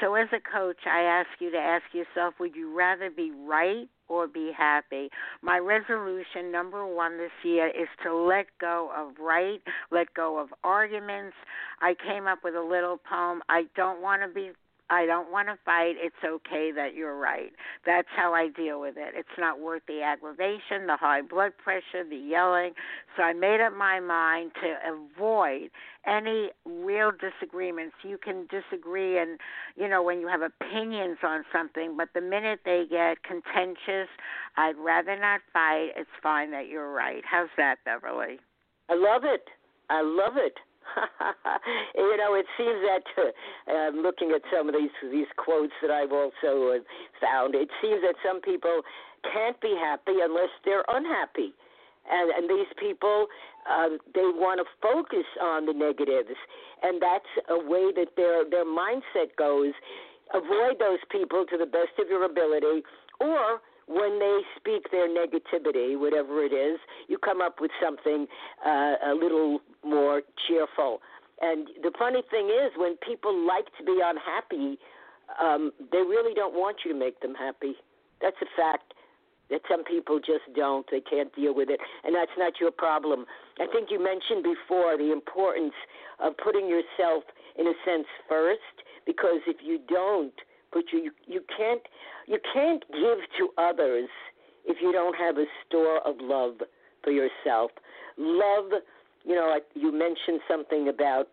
[0.00, 3.88] So, as a coach, I ask you to ask yourself would you rather be right
[4.08, 5.08] or be happy?
[5.42, 10.48] My resolution, number one this year, is to let go of right, let go of
[10.62, 11.36] arguments.
[11.80, 13.42] I came up with a little poem.
[13.48, 14.50] I don't want to be
[14.90, 15.94] I don't want to fight.
[15.96, 17.52] It's okay that you're right.
[17.86, 19.14] That's how I deal with it.
[19.16, 22.72] It's not worth the aggravation, the high blood pressure, the yelling.
[23.16, 25.70] So I made up my mind to avoid
[26.06, 27.94] any real disagreements.
[28.02, 29.38] You can disagree and
[29.76, 34.08] you know when you have opinions on something, but the minute they get contentious,
[34.56, 35.90] I'd rather not fight.
[35.96, 37.22] It's fine that you're right.
[37.30, 38.40] How's that, Beverly?
[38.88, 39.44] I love it.
[39.88, 40.54] I love it.
[41.96, 45.90] you know, it seems that uh, I'm looking at some of these these quotes that
[45.90, 46.82] I've also uh,
[47.20, 48.82] found, it seems that some people
[49.32, 51.52] can't be happy unless they're unhappy,
[52.10, 53.26] and and these people
[53.68, 56.36] uh, they want to focus on the negatives,
[56.82, 59.72] and that's a way that their their mindset goes.
[60.32, 62.82] Avoid those people to the best of your ability,
[63.18, 68.28] or when they speak their negativity, whatever it is, you come up with something
[68.64, 71.00] uh, a little more cheerful.
[71.40, 74.78] And the funny thing is, when people like to be unhappy,
[75.42, 77.74] um, they really don't want you to make them happy.
[78.22, 78.94] That's a fact
[79.50, 80.86] that some people just don't.
[80.88, 83.26] They can't deal with it, and that's not your problem.
[83.58, 85.74] I think you mentioned before the importance
[86.22, 87.24] of putting yourself,
[87.58, 90.34] in a sense, first, because if you don't,
[90.72, 91.82] but you you can't
[92.26, 94.08] you can't give to others
[94.64, 96.58] if you don't have a store of love
[97.02, 97.70] for yourself.
[98.18, 98.72] Love
[99.24, 101.28] you know, you mentioned something about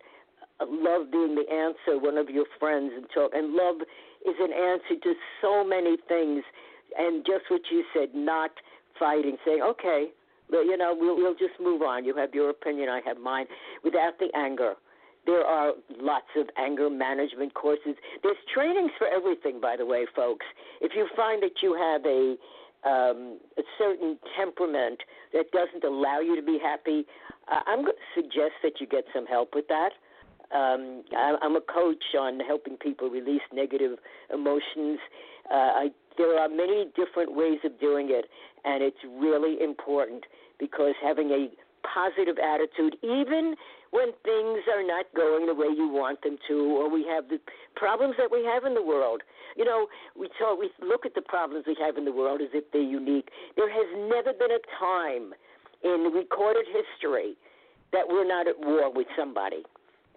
[0.59, 1.99] uh, love being the answer.
[1.99, 3.77] One of your friends and talk, and love
[4.25, 6.43] is an answer to so many things.
[6.97, 8.51] And just what you said, not
[8.97, 10.07] fighting, saying, okay,
[10.49, 12.05] you know, we'll, we'll just move on.
[12.05, 13.45] You have your opinion, I have mine,
[13.83, 14.73] without the anger.
[15.27, 17.95] There are lots of anger management courses.
[18.23, 20.45] There's trainings for everything, by the way, folks.
[20.81, 22.35] If you find that you have a
[22.87, 24.99] um, a certain temperament
[25.33, 27.05] that doesn't allow you to be happy,
[27.51, 29.91] uh, I'm going to suggest that you get some help with that.
[30.55, 33.97] Um, I'm a coach on helping people release negative
[34.33, 34.99] emotions.
[35.51, 38.25] Uh, I, there are many different ways of doing it,
[38.63, 40.23] and it's really important
[40.57, 41.49] because having a
[41.83, 43.55] positive attitude, even
[43.91, 47.39] when things are not going the way you want them to, or we have the
[47.75, 49.21] problems that we have in the world.
[49.55, 52.49] You know, we talk, we look at the problems we have in the world as
[52.53, 53.29] if they're unique.
[53.55, 55.33] There has never been a time
[55.83, 57.37] in recorded history
[57.93, 59.63] that we're not at war with somebody.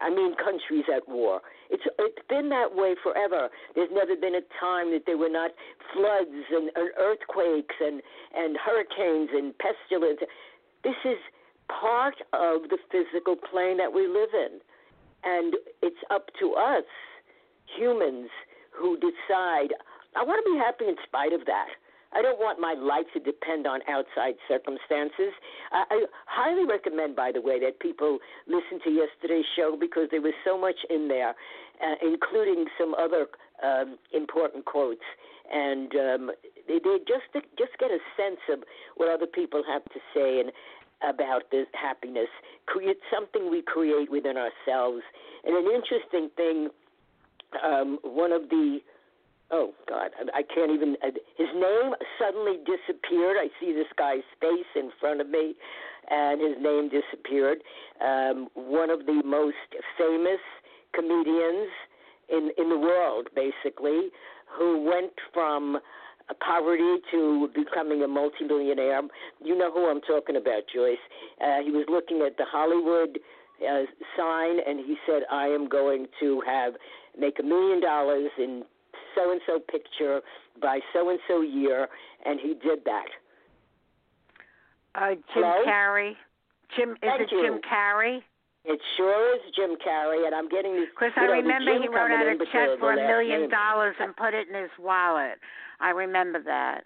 [0.00, 1.40] I mean, countries at war.
[1.68, 3.48] It's it's been that way forever.
[3.74, 5.50] There's never been a time that there were not
[5.92, 8.00] floods and, and earthquakes and
[8.34, 10.20] and hurricanes and pestilence.
[10.82, 11.20] This is
[11.80, 14.60] part of the physical plane that we live in.
[15.22, 16.84] And it's up to us,
[17.78, 18.30] humans,
[18.72, 19.74] who decide,
[20.16, 21.68] I want to be happy in spite of that.
[22.12, 25.30] I don't want my life to depend on outside circumstances.
[25.70, 28.18] I, I highly recommend, by the way, that people
[28.48, 33.26] listen to yesterday's show because there was so much in there, uh, including some other
[33.62, 35.04] um, important quotes,
[35.52, 36.30] and um,
[36.66, 38.64] they, they just just get a sense of
[38.96, 40.40] what other people have to say.
[40.40, 40.50] And
[41.02, 42.28] about this happiness.
[42.66, 45.02] Create something we create within ourselves.
[45.44, 46.68] And an interesting thing,
[47.64, 48.80] um, one of the
[49.50, 50.96] oh God, I can't even.
[51.02, 53.36] Uh, his name suddenly disappeared.
[53.38, 55.54] I see this guy's face in front of me,
[56.10, 57.58] and his name disappeared.
[58.00, 59.56] Um, one of the most
[59.98, 60.40] famous
[60.94, 61.68] comedians
[62.28, 64.10] in in the world, basically,
[64.56, 65.78] who went from
[66.34, 69.02] poverty to becoming a multimillionaire.
[69.42, 70.98] You know who I'm talking about, Joyce.
[71.40, 73.18] Uh, he was looking at the Hollywood
[73.60, 73.82] uh,
[74.16, 76.74] sign, and he said, "I am going to have
[77.18, 78.64] make a million dollars in
[79.14, 80.20] so and so picture
[80.60, 81.88] by so and so year,"
[82.24, 83.06] and he did that.
[84.94, 85.64] Uh, Jim Hello?
[85.66, 86.12] Carrey.
[86.76, 87.42] Jim is Thank it you.
[87.42, 88.20] Jim Carrey?
[88.64, 90.88] It sure is Jim Carrey, and I'm getting these.
[90.92, 93.50] Because I know, remember he wrote out a check for a million name.
[93.50, 95.38] dollars and put it in his wallet.
[95.80, 96.84] I remember that.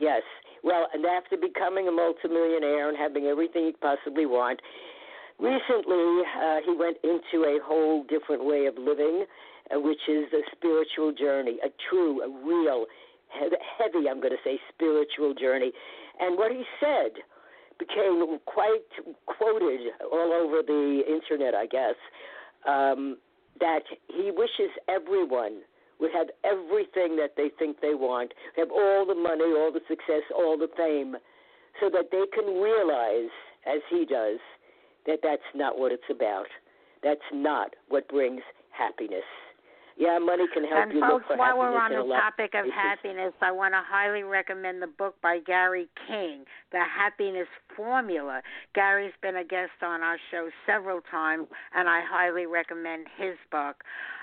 [0.00, 0.22] Yes.
[0.62, 4.60] Well, and after becoming a multimillionaire and having everything he possibly want,
[5.38, 9.24] recently uh, he went into a whole different way of living,
[9.74, 12.86] uh, which is a spiritual journey, a true, a real,
[13.30, 15.72] heavy, I'm going to say, spiritual journey.
[16.20, 17.12] And what he said
[17.78, 18.88] became quite
[19.26, 19.80] quoted
[20.10, 21.96] all over the internet, I guess,
[22.66, 23.18] um,
[23.60, 25.60] that he wishes everyone
[26.00, 29.80] would have everything that they think they want, We have all the money, all the
[29.88, 31.16] success, all the fame,
[31.80, 33.30] so that they can realize,
[33.66, 34.38] as he does,
[35.06, 36.46] that that's not what it's about.
[37.02, 39.24] That's not what brings happiness.
[39.98, 42.66] Yeah, money can help and you folks, look for while we're on the topic of
[42.70, 48.42] happiness, I want to highly recommend the book by Gary King, The Happiness Formula.
[48.74, 53.76] Gary's been a guest on our show several times, and I highly recommend his book.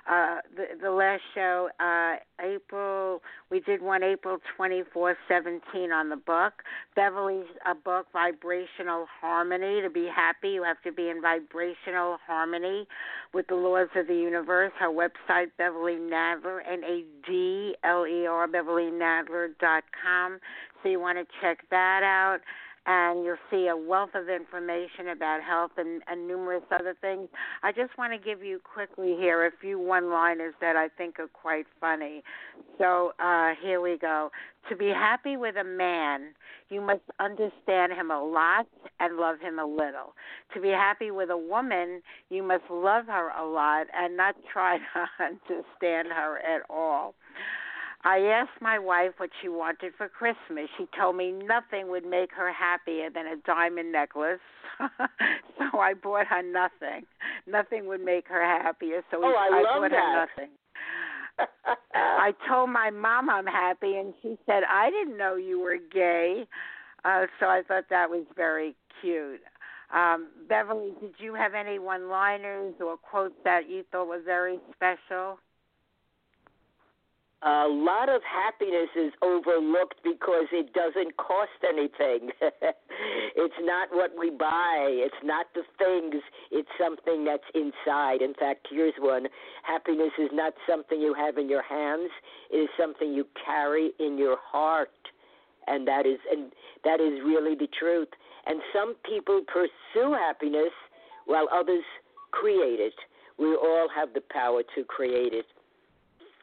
[0.10, 6.18] Uh, the, the last show, uh, April, we did one April 24, 17 on the
[6.18, 6.54] book.
[6.94, 9.82] Beverly's a book, Vibrational Harmony.
[9.82, 12.86] To be happy, you have to be in vibrational harmony
[13.34, 14.74] with the laws of the universe.
[14.78, 20.40] Her website, Beverly Nadler, N A D L E R, BeverlyNadler.com.
[20.82, 22.40] So you want to check that out.
[22.86, 27.30] And you'll see a wealth of information about health and, and numerous other things.
[27.64, 31.20] I just want to give you quickly here a few one liners that I think
[31.20, 32.24] are quite funny.
[32.78, 34.32] So uh, here we go.
[34.70, 36.34] To be happy with a man,
[36.70, 38.66] you must understand him a lot
[39.00, 40.16] and love him a little.
[40.54, 44.78] To be happy with a woman, you must love her a lot and not try
[44.94, 47.16] to understand her at all.
[48.06, 50.70] I asked my wife what she wanted for Christmas.
[50.78, 54.40] She told me nothing would make her happier than a diamond necklace.
[54.80, 57.06] so I bought her nothing.
[57.48, 60.00] Nothing would make her happier, so Oh, I love bought that.
[60.00, 60.52] her nothing.
[61.96, 66.46] I told my mom I'm happy, and she said, I didn't know you were gay.
[67.06, 69.42] Uh, so I thought that was very cute.
[69.94, 74.60] Um, Beverly, did you have any one liners or quotes that you thought were very
[74.76, 75.38] special?
[77.46, 82.32] A lot of happiness is overlooked because it doesn't cost anything.
[83.36, 88.22] it's not what we buy, it's not the things, it's something that's inside.
[88.22, 89.28] In fact, here's one
[89.64, 92.10] happiness is not something you have in your hands,
[92.50, 94.90] it is something you carry in your heart.
[95.68, 96.52] And that is and
[96.84, 98.10] that is really the truth.
[98.46, 100.72] And some people pursue happiness
[101.26, 101.84] while others
[102.32, 102.94] create it.
[103.38, 105.46] We all have the power to create it.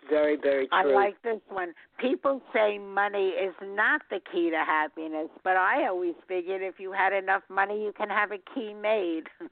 [0.09, 0.79] Very, very true.
[0.79, 1.75] I like this one.
[1.99, 6.93] People say money is not the key to happiness, but I always figured if you
[6.93, 9.25] had enough money, you can have a key made.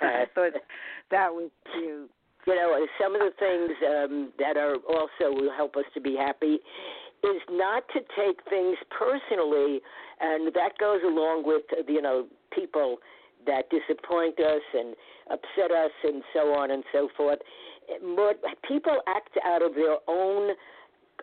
[0.00, 0.52] I thought
[1.10, 2.10] that was cute.
[2.46, 6.16] You know, some of the things um, that are also will help us to be
[6.16, 6.58] happy
[7.24, 9.80] is not to take things personally,
[10.20, 12.98] and that goes along with you know people
[13.46, 14.94] that disappoint us and
[15.30, 17.38] upset us and so on and so forth
[18.04, 18.34] more
[18.66, 20.54] people act out of their own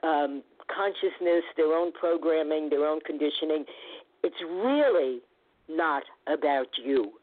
[0.04, 0.44] um,
[0.74, 3.66] consciousness, their own programming, their own conditioning.
[4.24, 5.20] It's really
[5.70, 7.14] not about you.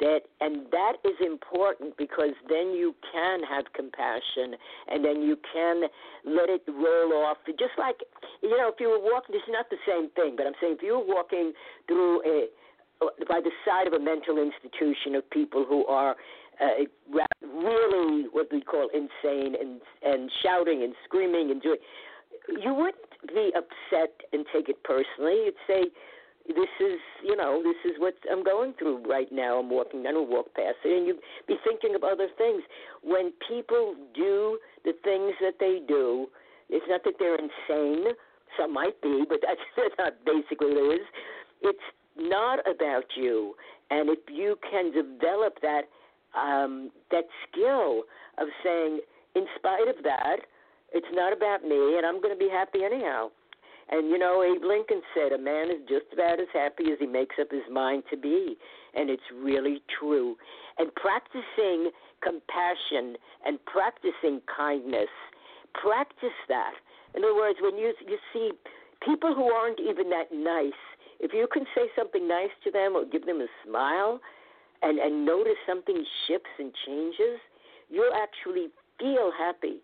[0.00, 4.54] That and that is important because then you can have compassion
[4.86, 5.82] and then you can
[6.24, 7.38] let it roll off.
[7.58, 7.96] Just like
[8.40, 10.76] you know, if you were walking, this is not the same thing, but I'm saying
[10.78, 11.52] if you were walking
[11.88, 12.46] through a
[13.28, 16.16] by the side of a mental institution of people who are
[16.60, 21.78] uh, really what we call insane and and shouting and screaming and doing,
[22.48, 22.96] you wouldn't
[23.28, 25.46] be upset and take it personally.
[25.46, 25.84] You'd say,
[26.46, 29.58] "This is, you know, this is what I'm going through right now.
[29.58, 30.06] I'm walking.
[30.06, 32.62] I don't walk past it." And you'd be thinking of other things.
[33.02, 36.28] When people do the things that they do,
[36.68, 38.14] it's not that they're insane.
[38.58, 39.60] Some might be, but that's,
[39.98, 41.06] not basically what it is.
[41.62, 43.54] It's not about you.
[43.90, 45.82] And if you can develop that
[46.38, 48.02] um, that skill
[48.38, 49.00] of saying,
[49.34, 50.38] in spite of that,
[50.92, 53.30] it's not about me, and I'm going to be happy anyhow.
[53.90, 57.06] And you know, Abe Lincoln said, a man is just about as happy as he
[57.06, 58.56] makes up his mind to be.
[58.94, 60.36] And it's really true.
[60.78, 61.90] And practicing
[62.22, 63.16] compassion
[63.46, 65.08] and practicing kindness,
[65.72, 66.72] practice that.
[67.14, 68.50] In other words, when you, you see
[69.04, 70.80] people who aren't even that nice,
[71.20, 74.20] if you can say something nice to them or give them a smile,
[74.82, 77.38] and, and notice something shifts and changes,
[77.90, 78.68] you'll actually
[78.98, 79.78] feel happy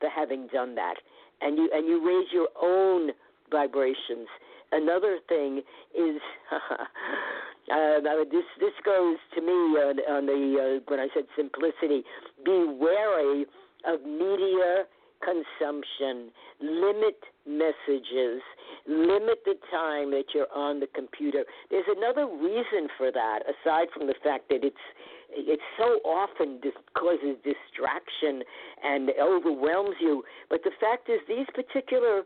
[0.00, 0.94] for having done that.
[1.40, 3.10] And you and you raise your own
[3.50, 4.28] vibrations.
[4.72, 5.62] Another thing
[5.94, 6.20] is
[6.52, 12.04] uh, this this goes to me on, on the uh, when I said simplicity.
[12.44, 13.46] Be wary
[13.86, 14.84] of media
[15.20, 16.30] consumption.
[16.60, 18.42] Limit messages.
[18.86, 21.44] Limit the time that you're on the computer.
[21.70, 24.84] There's another reason for that, aside from the fact that it's
[25.32, 28.42] it so often dis- causes distraction
[28.82, 30.24] and overwhelms you.
[30.48, 32.24] But the fact is, these particular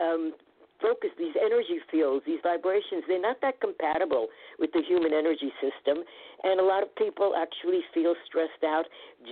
[0.00, 0.34] um,
[0.80, 4.28] focus, these energy fields, these vibrations, they're not that compatible
[4.58, 6.04] with the human energy system.
[6.44, 8.84] And a lot of people actually feel stressed out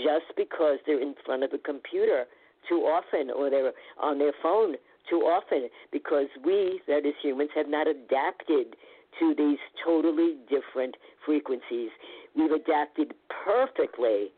[0.03, 2.27] just because they're in front of a computer
[2.69, 4.77] too often or they're on their phone
[5.09, 8.77] too often because we, that is humans, have not adapted
[9.19, 11.91] to these totally different frequencies.
[12.37, 14.33] We've adapted perfectly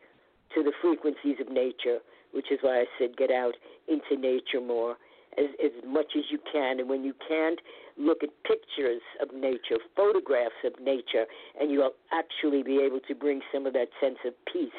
[0.55, 1.99] to the frequencies of nature,
[2.33, 3.55] which is why I said get out
[3.89, 4.97] into nature more
[5.39, 6.81] as, as much as you can.
[6.81, 7.61] And when you can't,
[7.97, 11.27] look at pictures of nature, photographs of nature,
[11.61, 14.71] and you'll actually be able to bring some of that sense of peace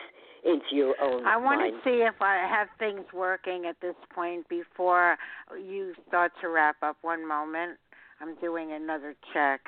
[0.45, 1.73] into your own I want mind.
[1.83, 5.17] to see if I have things working at this point before
[5.57, 6.97] you start to wrap up.
[7.01, 7.77] One moment.
[8.21, 9.61] I'm doing another check.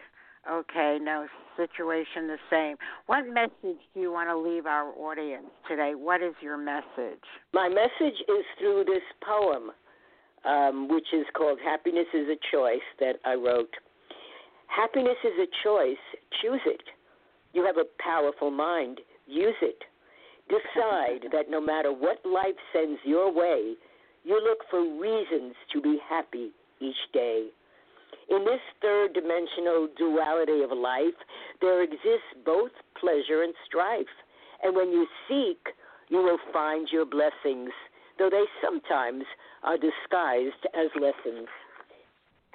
[0.49, 2.77] Okay, no situation the same.
[3.07, 5.93] What message do you want to leave our audience today?
[5.95, 7.19] What is your message?
[7.53, 9.71] My message is through this poem,
[10.45, 13.73] um, which is called Happiness is a Choice, that I wrote.
[14.67, 15.97] Happiness is a choice.
[16.41, 16.83] Choose it.
[17.53, 19.01] You have a powerful mind.
[19.25, 19.83] Use it.
[20.49, 23.75] Decide that no matter what life sends your way,
[24.23, 27.47] you look for reasons to be happy each day.
[28.29, 31.15] In this third dimensional duality of life,
[31.61, 34.07] there exists both pleasure and strife.
[34.63, 35.59] And when you seek,
[36.09, 37.71] you will find your blessings,
[38.19, 39.23] though they sometimes
[39.63, 41.47] are disguised as lessons.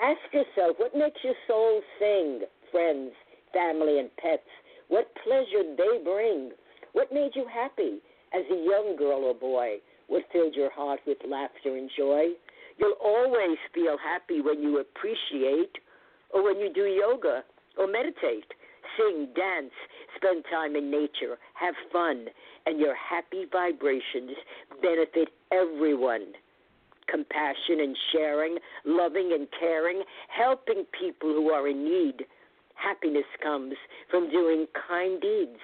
[0.00, 3.12] Ask yourself what makes your soul sing, friends,
[3.52, 4.48] family, and pets?
[4.88, 6.52] What pleasure they bring?
[6.92, 8.00] What made you happy
[8.32, 9.76] as a young girl or boy?
[10.08, 12.28] What filled your heart with laughter and joy?
[12.78, 15.78] You'll always feel happy when you appreciate
[16.30, 17.44] or when you do yoga
[17.78, 18.52] or meditate.
[18.98, 19.72] Sing, dance,
[20.16, 22.26] spend time in nature, have fun,
[22.66, 24.36] and your happy vibrations
[24.82, 26.34] benefit everyone.
[27.08, 32.24] compassion and sharing, loving and caring, helping people who are in need.
[32.74, 33.74] Happiness comes
[34.10, 35.60] from doing kind deeds.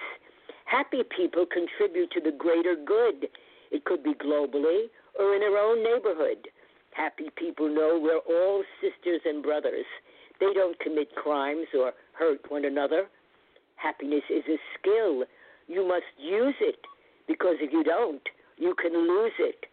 [0.69, 3.27] Happy people contribute to the greater good.
[3.71, 4.85] It could be globally
[5.17, 6.47] or in our own neighborhood.
[6.93, 9.85] Happy people know we're all sisters and brothers.
[10.39, 13.07] They don't commit crimes or hurt one another.
[13.77, 15.23] Happiness is a skill.
[15.67, 16.79] You must use it
[17.27, 18.21] because if you don't,
[18.57, 19.65] you can lose it.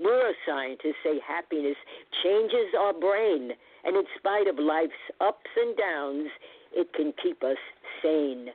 [0.00, 1.76] Neuroscientists say happiness
[2.22, 3.50] changes our brain,
[3.84, 6.28] and in spite of life's ups and downs,
[6.72, 7.56] it can keep us
[8.02, 8.48] sane.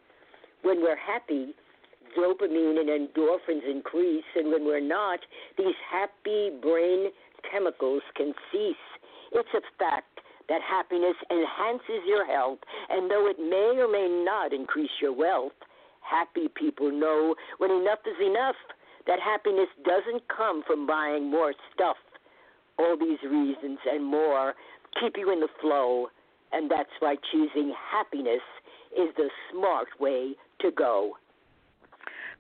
[0.62, 1.56] When we're happy,
[2.18, 5.20] dopamine and endorphins increase, and when we're not,
[5.57, 7.07] these happy brain
[7.51, 8.76] chemicals can cease.
[9.32, 14.53] It's a fact that happiness enhances your health, and though it may or may not
[14.53, 15.53] increase your wealth,
[16.01, 18.55] happy people know when enough is enough
[19.07, 21.97] that happiness doesn't come from buying more stuff.
[22.78, 24.53] All these reasons and more
[24.99, 26.07] keep you in the flow,
[26.51, 28.41] and that's why choosing happiness
[28.97, 31.14] is the smart way to go.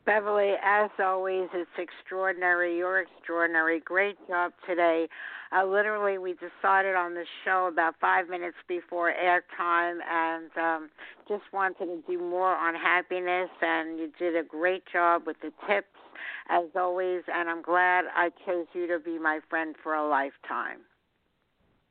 [0.09, 2.75] Beverly, as always, it's extraordinary.
[2.75, 3.79] You're extraordinary.
[3.79, 5.07] Great job today.
[5.55, 10.89] Uh, literally, we decided on the show about five minutes before airtime and um,
[11.27, 15.51] just wanted to do more on happiness, and you did a great job with the
[15.67, 15.85] tips
[16.49, 20.79] as always, and I'm glad I chose you to be my friend for a lifetime.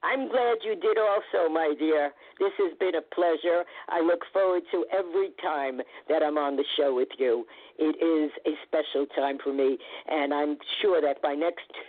[0.02, 2.12] I'm glad you did also, my dear.
[2.38, 3.64] This has been a pleasure.
[3.88, 7.44] I look forward to every time that I'm on the show with you.
[7.78, 9.76] It is a special time for me,
[10.06, 11.66] and I'm sure that by next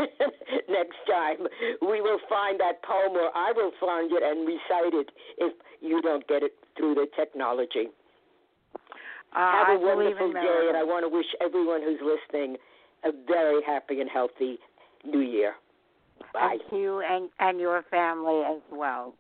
[0.70, 1.46] next time
[1.82, 6.02] we will find that poem, or I will find it and recite it if you
[6.02, 7.90] don't get it through the technology.
[9.36, 12.58] Uh, Have a I wonderful day, and I I want to wish everyone who's listening
[13.04, 14.58] a very happy and healthy
[15.06, 15.54] New Year.
[16.70, 19.14] To you and, and your family as well.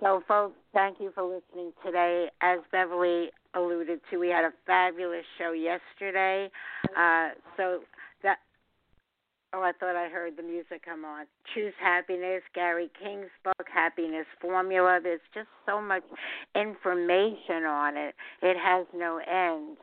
[0.00, 2.28] So, folks, thank you for listening today.
[2.40, 6.50] As Beverly alluded to, we had a fabulous show yesterday.
[6.96, 7.80] Uh, so
[8.22, 8.38] that.
[9.52, 11.26] Oh, I thought I heard the music come on.
[11.54, 14.98] Choose Happiness, Gary King's book, Happiness Formula.
[15.02, 16.02] There's just so much
[16.56, 18.14] information on it.
[18.42, 19.76] It has no end.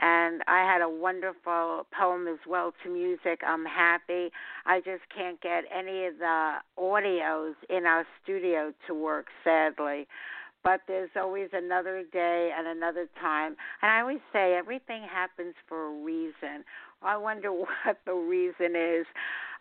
[0.00, 3.40] And I had a wonderful poem as well to music.
[3.46, 4.30] I'm happy.
[4.64, 10.06] I just can't get any of the audios in our studio to work, sadly.
[10.62, 13.56] But there's always another day and another time.
[13.82, 16.64] And I always say everything happens for a reason.
[17.02, 19.06] I wonder what the reason is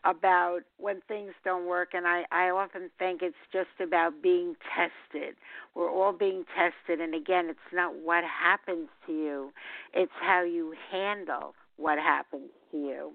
[0.06, 5.36] about when things don't work and I, I often think it's just about being tested.
[5.76, 9.52] We're all being tested and again it's not what happens to you,
[9.94, 13.12] it's how you handle what happens to you.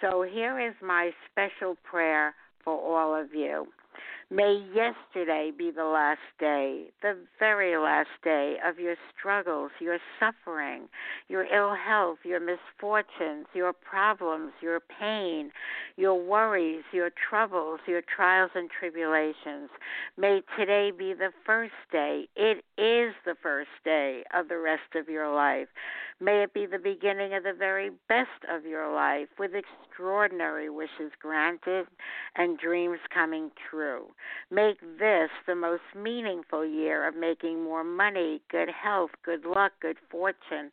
[0.00, 2.34] So here is my special prayer
[2.64, 3.66] for all of you.
[4.34, 10.88] May yesterday be the last day, the very last day of your struggles, your suffering,
[11.28, 15.52] your ill health, your misfortunes, your problems, your pain,
[15.96, 19.70] your worries, your troubles, your trials and tribulations.
[20.18, 22.26] May today be the first day.
[22.34, 25.68] It is the first day of the rest of your life.
[26.20, 31.12] May it be the beginning of the very best of your life with extraordinary wishes
[31.20, 31.86] granted
[32.34, 34.06] and dreams coming true.
[34.50, 39.96] Make this the most meaningful year of making more money, good health, good luck, good
[40.10, 40.70] fortune,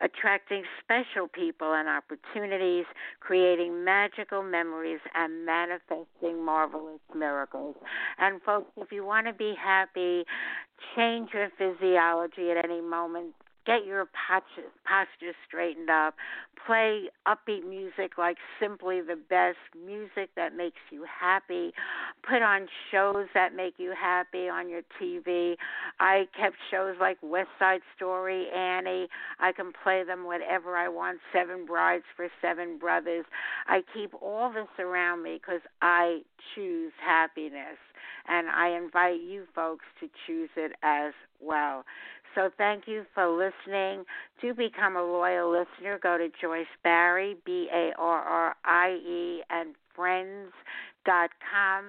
[0.00, 2.84] attracting special people and opportunities,
[3.20, 7.76] creating magical memories, and manifesting marvelous miracles.
[8.18, 10.24] And, folks, if you want to be happy,
[10.96, 13.34] change your physiology at any moment
[13.66, 16.14] get your posture, straightened up,
[16.66, 21.72] play upbeat music like Simply the Best, music that makes you happy,
[22.28, 25.56] put on shows that make you happy on your TV.
[26.00, 29.08] I kept shows like West Side Story, Annie.
[29.40, 33.24] I can play them whatever I want, Seven Brides for Seven Brothers.
[33.66, 36.20] I keep all this around me because I
[36.54, 37.78] choose happiness.
[38.28, 41.84] And I invite you folks to choose it as well.
[42.34, 44.04] So thank you for listening.
[44.40, 49.42] To become a loyal listener, go to Joyce Barrie, B A R R I E,
[49.50, 51.84] and friends.com.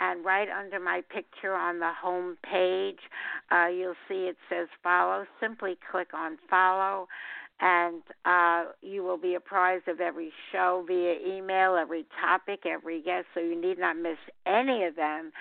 [0.00, 3.00] And right under my picture on the home page,
[3.50, 5.24] uh, you'll see it says follow.
[5.40, 7.08] Simply click on follow,
[7.60, 13.26] and uh, you will be apprised of every show via email, every topic, every guest,
[13.34, 15.32] so you need not miss any of them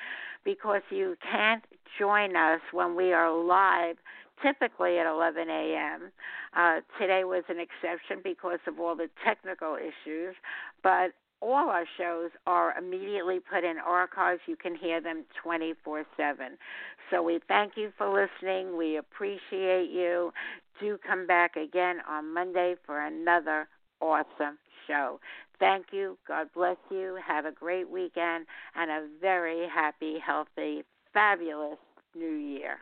[0.43, 1.64] because you can't
[2.00, 3.98] join us when we are live
[4.41, 6.11] typically at 11 a.m.
[6.55, 10.35] Uh, today was an exception because of all the technical issues,
[10.83, 11.11] but
[11.41, 14.41] all our shows are immediately put in archives.
[14.47, 16.57] You can hear them 24 7.
[17.11, 18.75] So we thank you for listening.
[18.75, 20.33] We appreciate you.
[20.79, 23.67] Do come back again on Monday for another
[24.01, 24.57] awesome
[24.88, 25.19] show.
[25.59, 26.17] Thank you.
[26.27, 27.17] God bless you.
[27.25, 30.83] Have a great weekend and a very happy, healthy,
[31.13, 31.77] fabulous
[32.15, 32.79] new year.